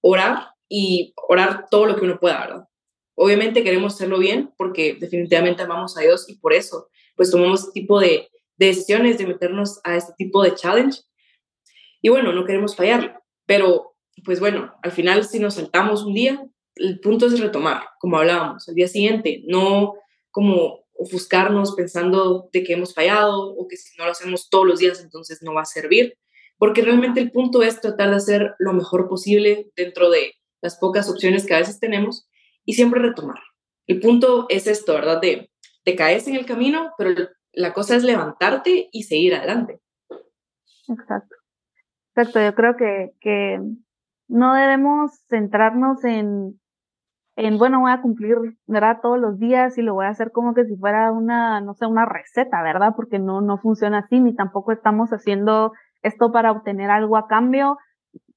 orar 0.00 0.48
y 0.68 1.14
orar 1.28 1.66
todo 1.70 1.86
lo 1.86 1.96
que 1.96 2.04
uno 2.04 2.18
pueda, 2.18 2.40
¿verdad? 2.40 2.68
Obviamente 3.14 3.64
queremos 3.64 3.94
hacerlo 3.94 4.18
bien 4.18 4.52
porque 4.58 4.96
definitivamente 5.00 5.62
amamos 5.62 5.96
a 5.96 6.02
Dios 6.02 6.28
y 6.28 6.38
por 6.38 6.52
eso 6.52 6.88
pues 7.14 7.30
tomamos 7.30 7.60
este 7.60 7.80
tipo 7.80 7.98
de, 7.98 8.28
decisiones 8.56 9.18
de 9.18 9.26
meternos 9.26 9.80
a 9.84 9.96
este 9.96 10.12
tipo 10.16 10.42
de 10.42 10.54
challenge. 10.54 11.00
Y 12.02 12.08
bueno, 12.08 12.32
no 12.32 12.44
queremos 12.44 12.76
fallar, 12.76 13.20
pero 13.46 13.96
pues 14.24 14.40
bueno, 14.40 14.74
al 14.82 14.92
final 14.92 15.24
si 15.24 15.38
nos 15.38 15.54
saltamos 15.54 16.04
un 16.04 16.14
día, 16.14 16.44
el 16.76 17.00
punto 17.00 17.26
es 17.26 17.40
retomar, 17.40 17.84
como 17.98 18.18
hablábamos, 18.18 18.68
el 18.68 18.74
día 18.74 18.88
siguiente, 18.88 19.42
no 19.46 19.94
como 20.30 20.84
ofuscarnos 20.98 21.74
pensando 21.74 22.48
de 22.52 22.62
que 22.62 22.72
hemos 22.72 22.94
fallado 22.94 23.54
o 23.54 23.68
que 23.68 23.76
si 23.76 23.96
no 23.98 24.04
lo 24.06 24.12
hacemos 24.12 24.48
todos 24.48 24.66
los 24.66 24.78
días 24.78 25.00
entonces 25.00 25.42
no 25.42 25.54
va 25.54 25.62
a 25.62 25.66
servir, 25.66 26.16
porque 26.58 26.82
realmente 26.82 27.20
el 27.20 27.30
punto 27.30 27.62
es 27.62 27.80
tratar 27.80 28.10
de 28.10 28.16
hacer 28.16 28.54
lo 28.58 28.72
mejor 28.72 29.08
posible 29.08 29.70
dentro 29.76 30.10
de 30.10 30.34
las 30.62 30.76
pocas 30.76 31.08
opciones 31.08 31.46
que 31.46 31.54
a 31.54 31.58
veces 31.58 31.80
tenemos 31.80 32.28
y 32.64 32.74
siempre 32.74 33.00
retomar. 33.00 33.38
El 33.86 34.00
punto 34.00 34.46
es 34.48 34.66
esto, 34.66 34.94
¿verdad? 34.94 35.20
De 35.20 35.50
te 35.84 35.94
caes 35.94 36.26
en 36.26 36.34
el 36.34 36.46
camino, 36.46 36.92
pero 36.98 37.28
la 37.56 37.72
cosa 37.72 37.96
es 37.96 38.04
levantarte 38.04 38.88
y 38.92 39.02
seguir 39.02 39.34
adelante. 39.34 39.80
Exacto. 40.88 41.34
Exacto, 42.14 42.40
yo 42.40 42.54
creo 42.54 42.76
que, 42.76 43.12
que 43.20 43.60
no 44.28 44.54
debemos 44.54 45.10
centrarnos 45.28 46.04
en 46.04 46.58
en, 47.36 47.58
bueno, 47.58 47.80
voy 47.80 47.92
a 47.92 48.00
cumplir, 48.00 48.36
¿verdad? 48.66 48.98
Todos 49.02 49.18
los 49.18 49.38
días 49.38 49.76
y 49.76 49.82
lo 49.82 49.94
voy 49.94 50.06
a 50.06 50.10
hacer 50.10 50.32
como 50.32 50.54
que 50.54 50.64
si 50.64 50.74
fuera 50.76 51.12
una, 51.12 51.60
no 51.60 51.74
sé, 51.74 51.84
una 51.86 52.06
receta, 52.06 52.62
¿verdad? 52.62 52.94
Porque 52.96 53.18
no, 53.18 53.42
no 53.42 53.58
funciona 53.58 53.98
así, 53.98 54.20
ni 54.20 54.34
tampoco 54.34 54.72
estamos 54.72 55.10
haciendo 55.10 55.72
esto 56.02 56.32
para 56.32 56.50
obtener 56.50 56.90
algo 56.90 57.18
a 57.18 57.28
cambio, 57.28 57.76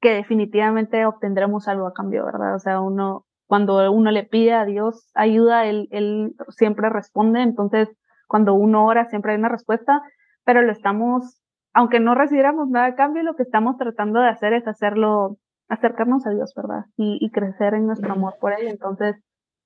que 0.01 0.13
definitivamente 0.13 1.05
obtendremos 1.05 1.69
algo 1.69 1.87
a 1.87 1.93
cambio, 1.93 2.25
¿verdad? 2.25 2.55
O 2.55 2.59
sea, 2.59 2.81
uno, 2.81 3.25
cuando 3.47 3.89
uno 3.89 4.11
le 4.11 4.23
pide 4.23 4.53
a 4.53 4.65
Dios 4.65 5.09
ayuda, 5.13 5.65
él, 5.65 5.87
él 5.91 6.35
siempre 6.49 6.89
responde, 6.89 7.41
entonces 7.41 7.87
cuando 8.29 8.53
uno 8.53 8.85
ora 8.85 9.05
siempre 9.05 9.33
hay 9.33 9.39
una 9.39 9.49
respuesta, 9.49 10.01
pero 10.45 10.61
lo 10.61 10.71
estamos, 10.71 11.41
aunque 11.73 11.99
no 11.99 12.13
recibiéramos 12.13 12.69
nada 12.69 12.85
a 12.85 12.95
cambio, 12.95 13.23
lo 13.23 13.35
que 13.35 13.43
estamos 13.43 13.75
tratando 13.77 14.19
de 14.21 14.29
hacer 14.29 14.53
es 14.53 14.67
hacerlo 14.67 15.37
acercarnos 15.67 16.25
a 16.25 16.31
Dios, 16.31 16.53
¿verdad? 16.55 16.85
Y, 16.95 17.29
crecer 17.31 17.73
en 17.73 17.87
nuestro 17.87 18.13
amor 18.13 18.35
por 18.39 18.53
Él. 18.53 18.67
Entonces, 18.67 19.15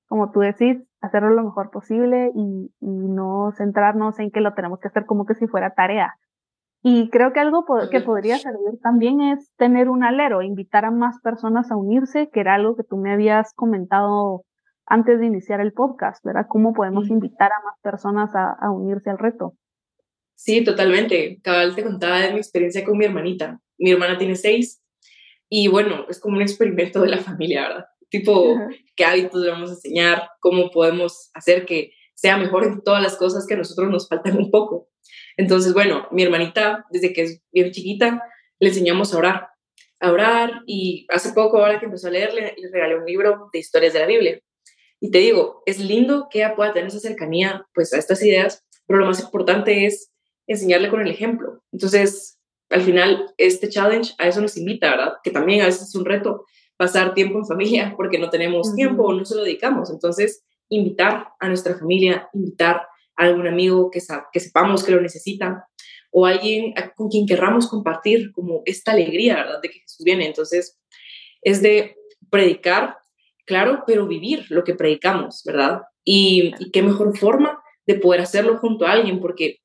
como 0.08 0.32
tú 0.32 0.41
decís, 0.41 0.77
hacerlo 1.01 1.29
lo 1.32 1.43
mejor 1.43 1.72
posible 1.72 2.32
y, 2.36 2.70
no 2.79 3.51
centrarnos 3.58 4.20
en 4.20 4.32
que 4.32 4.41
lo 4.41 4.53
tenemos 4.53 4.79
que 4.79 4.88
hacer 4.88 5.05
como 5.05 5.25
que 5.25 5.36
si 5.36 5.48
fuera 5.48 5.74
tarea. 5.74 6.15
Y 6.82 7.10
creo 7.10 7.32
que 7.32 7.39
algo 7.39 7.65
que 7.89 8.01
podría 8.01 8.38
servir 8.38 8.79
también 8.82 9.22
es 9.22 9.50
tener 9.55 9.89
un 9.89 10.03
alero, 10.03 10.41
invitar 10.41 10.84
a 10.84 10.91
más 10.91 11.20
personas 11.22 11.72
a 11.72 11.77
unirse, 11.77 12.29
que 12.29 12.41
era 12.41 12.55
algo 12.55 12.75
que 12.75 12.84
tú 12.84 12.98
me 12.98 13.13
habías 13.13 13.53
comentado 13.53 14.43
antes 14.93 15.19
de 15.19 15.25
iniciar 15.25 15.59
el 15.59 15.73
podcast, 15.73 16.23
¿verdad? 16.23 16.45
¿Cómo 16.47 16.71
podemos 16.71 17.09
invitar 17.09 17.51
a 17.51 17.65
más 17.65 17.79
personas 17.81 18.35
a, 18.35 18.51
a 18.62 18.69
unirse 18.69 19.09
al 19.09 19.17
reto? 19.17 19.57
Sí, 20.35 20.63
totalmente. 20.63 21.39
Cabal 21.41 21.73
te 21.73 21.83
contaba 21.83 22.19
de 22.19 22.31
mi 22.31 22.38
experiencia 22.38 22.85
con 22.85 23.00
mi 23.00 23.05
hermanita. 23.05 23.59
Mi 23.79 23.91
hermana 23.91 24.19
tiene 24.19 24.35
seis 24.35 24.83
y 25.50 25.67
bueno, 25.67 26.05
es 26.09 26.19
como 26.19 26.35
un 26.35 26.43
experimento 26.43 27.01
de 27.01 27.09
la 27.09 27.17
familia, 27.17 27.62
¿verdad? 27.63 27.85
Tipo, 28.09 28.55
qué 28.95 29.03
hábitos 29.03 29.41
le 29.41 29.50
vamos 29.50 29.71
a 29.71 29.73
enseñar, 29.73 30.29
cómo 30.39 30.69
podemos 30.69 31.31
hacer 31.33 31.65
que 31.65 31.93
sea 32.13 32.38
mejor 32.38 32.63
en 32.63 32.83
todas 32.83 33.01
las 33.01 33.17
cosas 33.17 33.47
que 33.47 33.55
a 33.55 33.57
nosotros 33.57 33.89
nos 33.89 34.07
faltan 34.07 34.38
un 34.38 34.51
poco. 34.51 34.89
Entonces, 35.38 35.73
bueno, 35.73 36.07
mi 36.12 36.21
hermanita, 36.21 36.85
desde 36.91 37.13
que 37.13 37.23
es 37.23 37.41
bien 37.51 37.71
chiquita, 37.71 38.21
le 38.59 38.69
enseñamos 38.69 39.12
a 39.12 39.17
orar, 39.17 39.47
a 40.00 40.12
orar 40.12 40.62
y 40.67 41.07
hace 41.09 41.33
poco, 41.33 41.57
ahora 41.57 41.79
que 41.79 41.85
empezó 41.85 42.09
a 42.09 42.12
leerle, 42.12 42.53
le 42.55 42.69
regalé 42.71 43.00
un 43.00 43.05
libro 43.05 43.50
de 43.51 43.57
historias 43.57 43.93
de 43.93 44.00
la 44.00 44.05
Biblia. 44.05 44.39
Y 45.03 45.12
te 45.12 45.17
digo, 45.17 45.63
es 45.65 45.81
lindo 45.81 46.29
que 46.31 46.39
ella 46.39 46.55
pueda 46.55 46.72
tener 46.72 46.88
esa 46.88 47.01
cercanía 47.01 47.67
pues 47.74 47.93
a 47.93 47.98
estas 47.98 48.24
ideas, 48.24 48.63
pero 48.88 49.00
lo 49.00 49.05
más 49.05 49.19
importante 49.19 49.86
es 49.86 50.13
enseñarle 50.48 50.89
con 50.89 51.01
el 51.01 51.12
ejemplo. 51.12 51.62
Entonces, 51.74 52.39
al 52.69 52.83
final 52.83 53.33
este 53.38 53.67
challenge 53.67 54.13
a 54.17 54.29
eso 54.29 54.39
nos 54.39 54.55
invita, 54.55 54.91
¿verdad? 54.91 55.15
Que 55.22 55.29
también 55.29 55.62
a 55.62 55.65
veces 55.65 55.89
es 55.89 55.95
un 55.95 56.05
reto 56.05 56.45
pasar 56.77 57.13
tiempo 57.13 57.38
en 57.38 57.45
familia 57.45 57.93
porque 57.98 58.17
no 58.17 58.29
tenemos 58.29 58.74
tiempo 58.75 59.03
o 59.03 59.13
no 59.13 59.25
se 59.25 59.36
lo 59.36 59.43
dedicamos. 59.43 59.89
Entonces, 59.89 60.45
invitar 60.69 61.27
a 61.38 61.50
nuestra 61.50 61.77
familia, 61.77 62.29
invitar 62.33 62.83
a 63.17 63.25
algún 63.25 63.45
amigo 63.45 63.91
que, 63.91 64.00
que 64.31 64.39
sepamos 64.39 64.86
que 64.86 64.93
lo 64.93 65.01
necesita 65.01 65.67
o 66.12 66.25
alguien 66.25 66.74
con 66.95 67.10
quien 67.10 67.27
querramos 67.27 67.67
compartir 67.67 68.31
como 68.31 68.62
esta 68.63 68.93
alegría, 68.93 69.36
¿verdad? 69.36 69.60
De 69.62 69.69
que 69.69 69.79
Jesús 69.79 70.05
viene. 70.05 70.27
Entonces, 70.27 70.79
es 71.41 71.62
de 71.62 71.98
predicar, 72.29 72.95
claro, 73.45 73.83
pero 73.85 74.07
vivir 74.07 74.45
lo 74.50 74.63
que 74.63 74.75
predicamos, 74.75 75.43
¿verdad? 75.45 75.81
Y, 76.03 76.53
y 76.59 76.71
qué 76.71 76.81
mejor 76.81 77.17
forma 77.17 77.62
de 77.85 77.95
poder 77.95 78.21
hacerlo 78.21 78.57
junto 78.57 78.85
a 78.85 78.91
alguien, 78.91 79.19
porque 79.19 79.59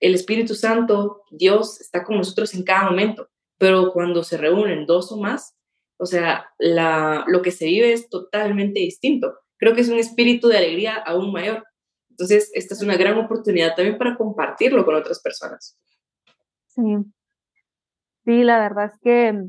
el 0.00 0.14
Espíritu 0.14 0.54
Santo, 0.54 1.22
Dios 1.30 1.80
está 1.80 2.04
con 2.04 2.18
nosotros 2.18 2.54
en 2.54 2.62
cada 2.62 2.90
momento, 2.90 3.28
pero 3.58 3.92
cuando 3.92 4.22
se 4.22 4.36
reúnen 4.36 4.86
dos 4.86 5.10
o 5.12 5.18
más, 5.18 5.56
o 5.96 6.06
sea, 6.06 6.50
la, 6.58 7.24
lo 7.28 7.40
que 7.42 7.50
se 7.50 7.66
vive 7.66 7.92
es 7.92 8.08
totalmente 8.08 8.80
distinto. 8.80 9.38
Creo 9.56 9.74
que 9.74 9.80
es 9.80 9.88
un 9.88 9.98
espíritu 9.98 10.48
de 10.48 10.58
alegría 10.58 10.96
aún 10.96 11.32
mayor. 11.32 11.64
Entonces, 12.10 12.50
esta 12.54 12.74
es 12.74 12.82
una 12.82 12.96
gran 12.96 13.16
oportunidad 13.18 13.74
también 13.74 13.96
para 13.96 14.16
compartirlo 14.16 14.84
con 14.84 14.94
otras 14.94 15.20
personas. 15.20 15.78
Sí, 16.66 16.82
sí, 18.24 18.42
la 18.42 18.58
verdad 18.58 18.86
es 18.92 19.00
que 19.00 19.48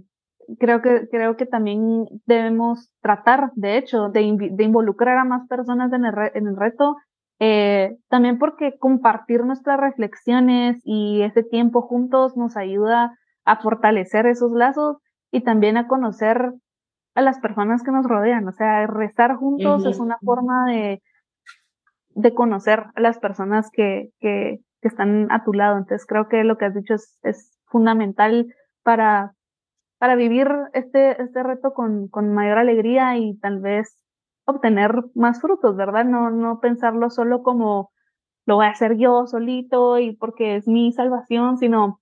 creo 0.59 0.81
que, 0.81 1.07
creo 1.09 1.37
que 1.37 1.45
también 1.45 2.05
debemos 2.25 2.91
tratar, 3.01 3.51
de 3.55 3.77
hecho, 3.77 4.09
de, 4.09 4.49
de 4.51 4.63
involucrar 4.63 5.17
a 5.17 5.25
más 5.25 5.47
personas 5.47 5.91
en 5.93 6.05
el, 6.05 6.13
en 6.33 6.47
el 6.47 6.55
reto 6.57 6.97
eh, 7.39 7.97
también 8.07 8.39
porque 8.39 8.77
compartir 8.77 9.43
nuestras 9.43 9.79
reflexiones 9.79 10.81
y 10.85 11.21
ese 11.21 11.43
tiempo 11.43 11.81
juntos 11.81 12.37
nos 12.37 12.55
ayuda 12.55 13.17
a 13.43 13.61
fortalecer 13.61 14.25
esos 14.25 14.51
lazos 14.51 14.97
y 15.31 15.41
también 15.41 15.75
a 15.77 15.87
conocer 15.87 16.53
a 17.13 17.21
las 17.21 17.39
personas 17.39 17.83
que 17.83 17.91
nos 17.91 18.05
rodean. 18.05 18.47
O 18.47 18.53
sea, 18.53 18.87
rezar 18.87 19.35
juntos 19.35 19.85
es 19.85 19.99
una 19.99 20.17
forma 20.23 20.65
de, 20.67 21.01
de 22.11 22.33
conocer 22.33 22.85
a 22.95 23.01
las 23.01 23.19
personas 23.19 23.69
que, 23.71 24.09
que, 24.19 24.59
que, 24.81 24.87
están 24.87 25.29
a 25.31 25.43
tu 25.43 25.51
lado. 25.53 25.77
Entonces 25.77 26.07
creo 26.07 26.29
que 26.29 26.43
lo 26.43 26.57
que 26.57 26.65
has 26.65 26.73
dicho 26.73 26.93
es, 26.93 27.19
es 27.23 27.59
fundamental 27.65 28.47
para, 28.83 29.33
para 29.97 30.15
vivir 30.15 30.47
este, 30.73 31.21
este 31.21 31.43
reto 31.43 31.73
con, 31.73 32.07
con 32.07 32.33
mayor 32.33 32.57
alegría 32.57 33.17
y 33.17 33.37
tal 33.39 33.59
vez 33.59 33.97
obtener 34.45 34.91
más 35.15 35.41
frutos, 35.41 35.75
¿verdad? 35.75 36.05
No, 36.05 36.29
no 36.29 36.59
pensarlo 36.59 37.09
solo 37.09 37.43
como 37.43 37.91
lo 38.45 38.55
voy 38.55 38.65
a 38.65 38.69
hacer 38.69 38.97
yo 38.97 39.25
solito 39.25 39.97
y 39.97 40.15
porque 40.15 40.55
es 40.55 40.67
mi 40.67 40.91
salvación, 40.91 41.57
sino 41.57 41.99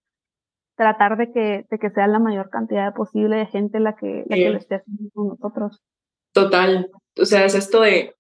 tratar 0.76 1.18
de 1.18 1.32
que, 1.32 1.66
de 1.70 1.80
que 1.80 1.90
sea 1.92 2.08
la 2.08 2.20
mayor 2.20 2.50
cantidad 2.50 2.94
posible 2.94 3.38
de 3.38 3.46
gente 3.46 3.80
la 3.80 3.96
que, 3.96 4.26
la 4.28 4.36
que 4.36 4.50
lo 4.50 4.58
esté 4.58 4.76
haciendo 4.76 5.10
con 5.14 5.28
nosotros. 5.30 5.82
Total. 6.34 6.90
O 7.20 7.26
sea, 7.26 7.46
es 7.46 7.56
esto 7.56 7.82
de 7.82 8.16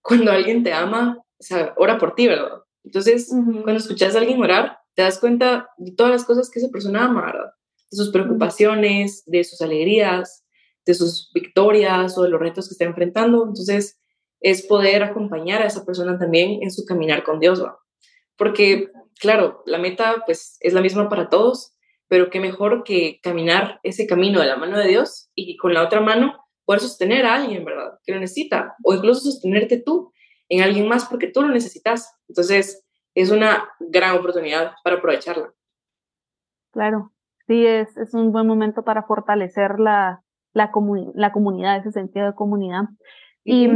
cuando 0.00 0.30
alguien 0.30 0.62
te 0.62 0.72
ama, 0.72 1.18
o 1.18 1.42
sea, 1.42 1.74
ora 1.76 1.98
por 1.98 2.14
ti, 2.14 2.28
¿verdad? 2.28 2.62
Entonces, 2.84 3.28
cuando 3.28 3.72
escuchas 3.72 4.14
a 4.14 4.20
alguien 4.20 4.40
orar, 4.40 4.78
te 4.94 5.02
das 5.02 5.18
cuenta 5.18 5.68
de 5.76 5.92
todas 5.92 6.12
las 6.12 6.24
cosas 6.24 6.48
que 6.50 6.60
esa 6.60 6.70
persona 6.70 7.04
ama, 7.04 7.26
¿verdad? 7.26 7.52
De 7.90 7.96
sus 7.96 8.10
preocupaciones, 8.10 9.24
de 9.26 9.44
sus 9.44 9.60
alegrías, 9.60 10.44
de 10.86 10.94
sus 10.94 11.30
victorias 11.34 12.16
o 12.16 12.22
de 12.22 12.30
los 12.30 12.40
retos 12.40 12.68
que 12.68 12.72
está 12.72 12.84
enfrentando. 12.84 13.44
Entonces, 13.46 14.00
es 14.40 14.66
poder 14.66 15.02
acompañar 15.02 15.62
a 15.62 15.66
esa 15.66 15.84
persona 15.84 16.18
también 16.18 16.62
en 16.62 16.70
su 16.70 16.84
caminar 16.84 17.22
con 17.22 17.40
Dios, 17.40 17.62
¿va? 17.62 17.78
Porque, 18.36 18.90
claro, 19.20 19.62
la 19.66 19.78
meta 19.78 20.22
pues 20.24 20.56
es 20.60 20.72
la 20.72 20.80
misma 20.80 21.08
para 21.08 21.28
todos, 21.28 21.74
pero 22.08 22.30
qué 22.30 22.40
mejor 22.40 22.82
que 22.82 23.20
caminar 23.22 23.80
ese 23.82 24.06
camino 24.06 24.40
de 24.40 24.46
la 24.46 24.56
mano 24.56 24.78
de 24.78 24.88
Dios 24.88 25.30
y 25.34 25.56
con 25.56 25.74
la 25.74 25.84
otra 25.84 26.00
mano 26.00 26.36
poder 26.64 26.80
sostener 26.80 27.26
a 27.26 27.34
alguien, 27.34 27.64
¿verdad? 27.64 27.98
Que 28.04 28.12
lo 28.12 28.20
necesita, 28.20 28.74
o 28.82 28.94
incluso 28.94 29.20
sostenerte 29.20 29.80
tú 29.80 30.12
en 30.48 30.62
alguien 30.62 30.88
más 30.88 31.04
porque 31.04 31.28
tú 31.28 31.42
lo 31.42 31.48
necesitas. 31.48 32.12
Entonces, 32.28 32.84
es 33.14 33.30
una 33.30 33.68
gran 33.78 34.16
oportunidad 34.16 34.72
para 34.82 34.96
aprovecharla. 34.96 35.52
Claro, 36.72 37.12
sí, 37.50 37.66
es, 37.66 37.96
es 37.96 38.14
un 38.14 38.30
buen 38.30 38.46
momento 38.46 38.84
para 38.84 39.02
fortalecer 39.02 39.80
la, 39.80 40.22
la, 40.52 40.70
la 41.14 41.32
comunidad, 41.32 41.78
ese 41.78 41.90
sentido 41.90 42.26
de 42.26 42.34
comunidad. 42.34 42.84
Y 43.42 43.68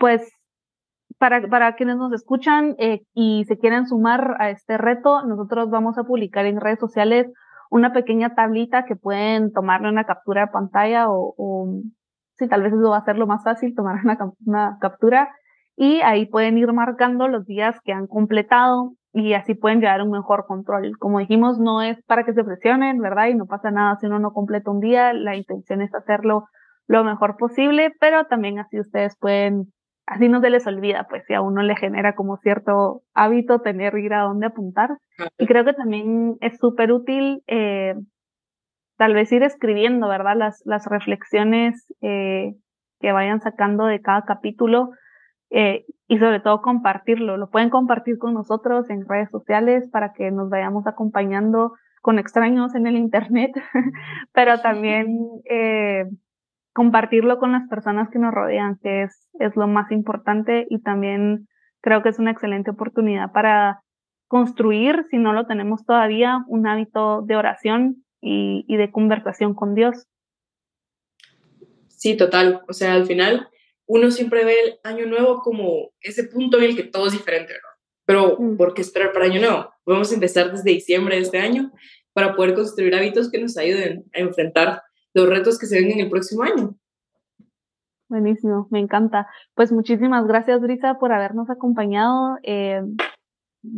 pues 0.00 0.28
para, 1.16 1.46
para 1.48 1.76
quienes 1.76 1.96
nos 1.98 2.12
escuchan 2.12 2.74
eh, 2.78 3.02
y 3.14 3.44
se 3.44 3.58
quieren 3.58 3.86
sumar 3.86 4.34
a 4.40 4.50
este 4.50 4.76
reto, 4.76 5.24
nosotros 5.24 5.70
vamos 5.70 5.98
a 5.98 6.02
publicar 6.02 6.46
en 6.46 6.60
redes 6.60 6.80
sociales 6.80 7.30
una 7.70 7.92
pequeña 7.92 8.34
tablita 8.34 8.86
que 8.86 8.96
pueden 8.96 9.52
tomarle 9.52 9.88
una 9.88 10.04
captura 10.04 10.46
de 10.46 10.52
pantalla 10.52 11.08
o, 11.08 11.32
o 11.38 11.80
si 12.38 12.48
tal 12.48 12.62
vez 12.62 12.72
eso 12.72 12.90
va 12.90 12.96
a 12.96 13.04
ser 13.04 13.18
lo 13.18 13.28
más 13.28 13.44
fácil, 13.44 13.76
tomar 13.76 14.00
una, 14.02 14.18
una 14.44 14.78
captura 14.80 15.28
y 15.76 16.00
ahí 16.00 16.26
pueden 16.26 16.58
ir 16.58 16.72
marcando 16.72 17.28
los 17.28 17.46
días 17.46 17.78
que 17.84 17.92
han 17.92 18.08
completado 18.08 18.94
y 19.14 19.34
así 19.34 19.54
pueden 19.54 19.80
llevar 19.80 20.02
un 20.02 20.10
mejor 20.10 20.44
control. 20.44 20.98
Como 20.98 21.20
dijimos, 21.20 21.60
no 21.60 21.80
es 21.80 22.02
para 22.02 22.24
que 22.24 22.34
se 22.34 22.42
presionen, 22.42 22.98
¿verdad? 22.98 23.28
Y 23.28 23.34
no 23.34 23.46
pasa 23.46 23.70
nada 23.70 23.96
si 24.00 24.06
uno 24.06 24.18
no 24.18 24.32
completa 24.32 24.72
un 24.72 24.80
día, 24.80 25.12
la 25.12 25.36
intención 25.36 25.80
es 25.82 25.94
hacerlo 25.94 26.46
lo 26.88 27.04
mejor 27.04 27.36
posible, 27.36 27.92
pero 28.00 28.24
también 28.24 28.58
así 28.58 28.78
ustedes 28.78 29.16
pueden, 29.18 29.72
así 30.04 30.28
no 30.28 30.40
se 30.40 30.50
les 30.50 30.66
olvida, 30.66 31.06
pues 31.08 31.22
si 31.26 31.34
a 31.34 31.42
uno 31.42 31.62
le 31.62 31.76
genera 31.76 32.16
como 32.16 32.38
cierto 32.38 33.02
hábito 33.14 33.60
tener 33.60 33.96
ir 33.96 34.12
a 34.14 34.22
dónde 34.22 34.46
apuntar. 34.46 34.90
Y 35.38 35.46
creo 35.46 35.64
que 35.64 35.74
también 35.74 36.36
es 36.40 36.58
súper 36.58 36.90
útil 36.90 37.44
eh, 37.46 37.94
tal 38.98 39.14
vez 39.14 39.30
ir 39.30 39.44
escribiendo, 39.44 40.08
¿verdad? 40.08 40.36
Las, 40.36 40.60
las 40.64 40.86
reflexiones 40.86 41.86
eh, 42.02 42.54
que 42.98 43.12
vayan 43.12 43.40
sacando 43.40 43.86
de 43.86 44.00
cada 44.00 44.22
capítulo 44.22 44.90
eh, 45.56 45.86
y 46.08 46.18
sobre 46.18 46.40
todo 46.40 46.62
compartirlo. 46.62 47.36
Lo 47.36 47.48
pueden 47.48 47.70
compartir 47.70 48.18
con 48.18 48.34
nosotros 48.34 48.90
en 48.90 49.08
redes 49.08 49.30
sociales 49.30 49.88
para 49.88 50.12
que 50.12 50.32
nos 50.32 50.50
vayamos 50.50 50.84
acompañando 50.88 51.74
con 52.02 52.18
extraños 52.18 52.74
en 52.74 52.88
el 52.88 52.96
Internet, 52.96 53.52
pero 54.32 54.60
también 54.60 55.16
eh, 55.48 56.06
compartirlo 56.72 57.38
con 57.38 57.52
las 57.52 57.68
personas 57.68 58.10
que 58.10 58.18
nos 58.18 58.34
rodean, 58.34 58.78
que 58.82 59.04
es, 59.04 59.28
es 59.38 59.54
lo 59.54 59.68
más 59.68 59.92
importante 59.92 60.66
y 60.68 60.82
también 60.82 61.46
creo 61.80 62.02
que 62.02 62.08
es 62.08 62.18
una 62.18 62.32
excelente 62.32 62.72
oportunidad 62.72 63.30
para 63.30 63.80
construir, 64.26 65.04
si 65.08 65.18
no 65.18 65.32
lo 65.32 65.46
tenemos 65.46 65.84
todavía, 65.86 66.42
un 66.48 66.66
hábito 66.66 67.22
de 67.22 67.36
oración 67.36 68.04
y, 68.20 68.64
y 68.66 68.76
de 68.76 68.90
conversación 68.90 69.54
con 69.54 69.76
Dios. 69.76 70.08
Sí, 71.86 72.16
total. 72.16 72.62
O 72.66 72.72
sea, 72.72 72.94
al 72.94 73.06
final 73.06 73.48
uno 73.86 74.10
siempre 74.10 74.44
ve 74.44 74.54
el 74.60 74.78
año 74.82 75.06
nuevo 75.06 75.40
como 75.42 75.90
ese 76.00 76.24
punto 76.24 76.58
en 76.58 76.64
el 76.64 76.76
que 76.76 76.84
todo 76.84 77.06
es 77.06 77.12
diferente, 77.12 77.52
¿no? 77.52 77.68
Pero, 78.06 78.36
mm. 78.38 78.56
¿por 78.56 78.74
qué 78.74 78.82
esperar 78.82 79.12
para 79.12 79.26
año 79.26 79.40
nuevo? 79.40 79.70
Vamos 79.86 80.10
a 80.10 80.14
empezar 80.14 80.50
desde 80.50 80.70
diciembre 80.70 81.16
de 81.16 81.22
este 81.22 81.38
año 81.38 81.72
para 82.12 82.34
poder 82.34 82.54
construir 82.54 82.94
hábitos 82.94 83.30
que 83.30 83.40
nos 83.40 83.56
ayuden 83.56 84.04
a 84.14 84.20
enfrentar 84.20 84.82
los 85.14 85.28
retos 85.28 85.58
que 85.58 85.66
se 85.66 85.80
ven 85.80 85.92
en 85.92 86.00
el 86.00 86.10
próximo 86.10 86.42
año. 86.42 86.74
Buenísimo, 88.08 88.68
me 88.70 88.80
encanta. 88.80 89.26
Pues 89.54 89.72
muchísimas 89.72 90.26
gracias, 90.26 90.60
Brisa, 90.60 90.98
por 90.98 91.12
habernos 91.12 91.50
acompañado. 91.50 92.36
Eh, 92.42 92.82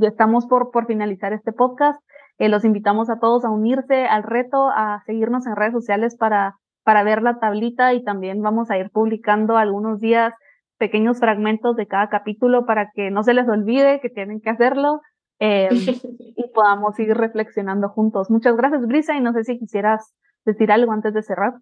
estamos 0.03 0.47
por, 0.47 0.71
por 0.71 0.87
finalizar 0.87 1.33
este 1.33 1.53
podcast. 1.53 2.01
Eh, 2.39 2.49
los 2.49 2.65
invitamos 2.65 3.09
a 3.09 3.19
todos 3.19 3.45
a 3.45 3.51
unirse 3.51 4.05
al 4.05 4.25
reto, 4.25 4.69
a 4.69 5.03
seguirnos 5.07 5.47
en 5.47 5.57
redes 5.57 5.73
sociales 5.73 6.17
para 6.17 6.57
para 6.87 7.03
ver 7.03 7.21
la 7.21 7.41
tablita 7.41 7.95
y 7.95 8.05
también 8.05 8.41
vamos 8.43 8.71
a 8.71 8.79
ir 8.79 8.91
publicando 8.91 9.57
algunos 9.57 9.99
días 9.99 10.33
pequeños 10.79 11.19
fragmentos 11.19 11.75
de 11.75 11.89
cada 11.89 12.09
capítulo 12.09 12.65
para 12.65 12.93
que 12.95 13.11
no 13.11 13.25
se 13.25 13.35
les 13.35 13.49
olvide 13.49 13.99
que 14.01 14.09
tienen 14.09 14.41
que 14.41 14.51
hacerlo 14.51 15.01
eh, 15.41 15.69
y 16.37 16.49
podamos 16.55 16.97
ir 17.01 17.13
reflexionando 17.13 17.89
juntos. 17.89 18.31
Muchas 18.31 18.57
gracias, 18.57 18.87
Brisa, 18.87 19.17
y 19.17 19.21
no 19.21 19.33
sé 19.33 19.43
si 19.43 19.59
quisieras 19.59 20.15
decir 20.45 20.71
algo 20.71 20.93
antes 20.93 21.13
de 21.13 21.25
cerrar. 21.25 21.55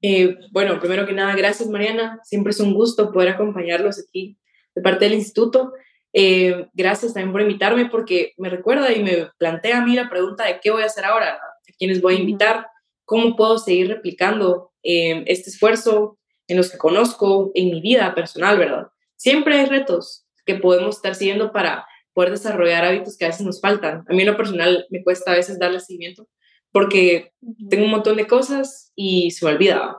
Eh, 0.00 0.38
bueno, 0.52 0.78
primero 0.78 1.04
que 1.04 1.12
nada, 1.12 1.34
gracias, 1.34 1.68
Mariana. 1.68 2.20
Siempre 2.22 2.52
es 2.52 2.60
un 2.60 2.74
gusto 2.74 3.10
poder 3.10 3.30
acompañarlos 3.30 3.98
aquí 3.98 4.38
de 4.76 4.82
parte 4.82 5.06
del 5.06 5.14
instituto. 5.14 5.72
Eh, 6.12 6.68
gracias 6.74 7.12
también 7.12 7.32
por 7.32 7.40
invitarme 7.40 7.86
porque 7.86 8.34
me 8.36 8.50
recuerda 8.50 8.92
y 8.92 9.02
me 9.02 9.30
plantea 9.36 9.78
a 9.78 9.84
mí 9.84 9.96
la 9.96 10.08
pregunta 10.08 10.46
de 10.46 10.60
qué 10.62 10.70
voy 10.70 10.84
a 10.84 10.86
hacer 10.86 11.04
ahora, 11.04 11.30
a 11.32 11.72
quiénes 11.76 12.00
voy 12.00 12.14
a 12.14 12.20
invitar 12.20 12.68
cómo 13.06 13.36
puedo 13.36 13.56
seguir 13.58 13.88
replicando 13.88 14.72
eh, 14.82 15.24
este 15.26 15.48
esfuerzo 15.48 16.18
en 16.48 16.58
los 16.58 16.70
que 16.70 16.78
conozco, 16.78 17.50
en 17.54 17.70
mi 17.70 17.80
vida 17.80 18.14
personal, 18.14 18.58
¿verdad? 18.58 18.88
Siempre 19.16 19.58
hay 19.58 19.66
retos 19.66 20.26
que 20.44 20.56
podemos 20.56 20.96
estar 20.96 21.14
siguiendo 21.14 21.50
para 21.52 21.86
poder 22.12 22.32
desarrollar 22.32 22.84
hábitos 22.84 23.16
que 23.16 23.24
a 23.24 23.28
veces 23.28 23.46
nos 23.46 23.60
faltan. 23.60 24.04
A 24.08 24.12
mí 24.12 24.20
en 24.20 24.28
lo 24.28 24.36
personal 24.36 24.86
me 24.90 25.02
cuesta 25.02 25.32
a 25.32 25.36
veces 25.36 25.58
darle 25.58 25.80
seguimiento 25.80 26.28
porque 26.72 27.32
tengo 27.70 27.84
un 27.84 27.90
montón 27.90 28.16
de 28.16 28.26
cosas 28.26 28.92
y 28.94 29.30
se 29.30 29.44
me 29.44 29.52
olvida. 29.52 29.96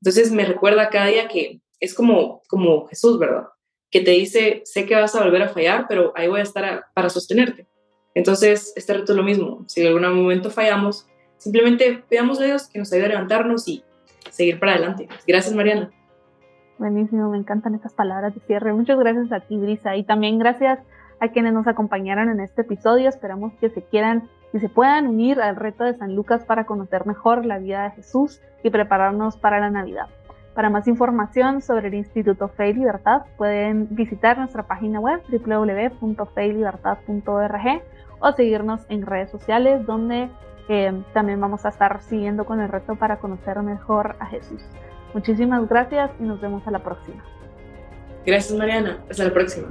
Entonces 0.00 0.30
me 0.30 0.44
recuerda 0.44 0.88
cada 0.88 1.06
día 1.06 1.28
que 1.28 1.60
es 1.80 1.94
como, 1.94 2.42
como 2.48 2.86
Jesús, 2.86 3.18
¿verdad? 3.18 3.46
Que 3.90 4.00
te 4.00 4.12
dice, 4.12 4.62
sé 4.64 4.86
que 4.86 4.94
vas 4.94 5.14
a 5.14 5.24
volver 5.24 5.42
a 5.42 5.48
fallar, 5.48 5.86
pero 5.88 6.12
ahí 6.14 6.28
voy 6.28 6.40
a 6.40 6.44
estar 6.44 6.84
para 6.94 7.10
sostenerte. 7.10 7.66
Entonces, 8.14 8.72
este 8.76 8.94
reto 8.94 9.12
es 9.12 9.16
lo 9.16 9.22
mismo. 9.22 9.64
Si 9.68 9.80
en 9.80 9.86
algún 9.88 10.22
momento 10.22 10.50
fallamos, 10.50 11.06
simplemente 11.42 12.04
veamos 12.08 12.40
a 12.40 12.44
Dios 12.44 12.68
que 12.68 12.78
nos 12.78 12.92
ayude 12.92 13.06
a 13.06 13.10
levantarnos 13.10 13.66
y 13.66 13.82
seguir 14.30 14.60
para 14.60 14.72
adelante. 14.72 15.08
Gracias, 15.26 15.54
Mariana. 15.54 15.90
Buenísimo, 16.78 17.30
me 17.30 17.38
encantan 17.38 17.74
estas 17.74 17.92
palabras 17.92 18.34
de 18.34 18.40
cierre. 18.40 18.72
Muchas 18.72 18.98
gracias 18.98 19.30
a 19.32 19.40
ti, 19.40 19.56
Brisa, 19.56 19.96
y 19.96 20.04
también 20.04 20.38
gracias 20.38 20.78
a 21.20 21.28
quienes 21.28 21.52
nos 21.52 21.66
acompañaron 21.66 22.28
en 22.28 22.40
este 22.40 22.62
episodio. 22.62 23.08
Esperamos 23.08 23.52
que 23.60 23.70
se 23.70 23.82
quieran 23.82 24.28
y 24.52 24.60
se 24.60 24.68
puedan 24.68 25.08
unir 25.08 25.40
al 25.40 25.56
reto 25.56 25.82
de 25.84 25.96
San 25.96 26.14
Lucas 26.14 26.44
para 26.44 26.64
conocer 26.64 27.06
mejor 27.06 27.44
la 27.44 27.58
vida 27.58 27.82
de 27.84 27.90
Jesús 27.92 28.40
y 28.62 28.70
prepararnos 28.70 29.36
para 29.36 29.60
la 29.60 29.70
Navidad. 29.70 30.06
Para 30.54 30.70
más 30.70 30.86
información 30.86 31.62
sobre 31.62 31.88
el 31.88 31.94
Instituto 31.94 32.48
Fe 32.48 32.68
y 32.68 32.74
Libertad 32.74 33.22
pueden 33.36 33.88
visitar 33.90 34.38
nuestra 34.38 34.66
página 34.66 35.00
web 35.00 35.20
www.feylibertad.org 35.30 37.82
o 38.20 38.32
seguirnos 38.32 38.82
en 38.88 39.06
redes 39.06 39.30
sociales 39.30 39.86
donde 39.86 40.28
también 41.12 41.40
vamos 41.40 41.64
a 41.64 41.68
estar 41.68 42.02
siguiendo 42.02 42.44
con 42.44 42.60
el 42.60 42.68
reto 42.68 42.96
para 42.96 43.18
conocer 43.18 43.60
mejor 43.62 44.16
a 44.20 44.26
Jesús. 44.26 44.62
Muchísimas 45.14 45.68
gracias 45.68 46.10
y 46.20 46.22
nos 46.24 46.40
vemos 46.40 46.66
a 46.66 46.70
la 46.70 46.82
próxima. 46.82 47.22
Gracias 48.24 48.56
Mariana, 48.56 48.98
hasta 49.10 49.24
la 49.24 49.32
próxima. 49.32 49.68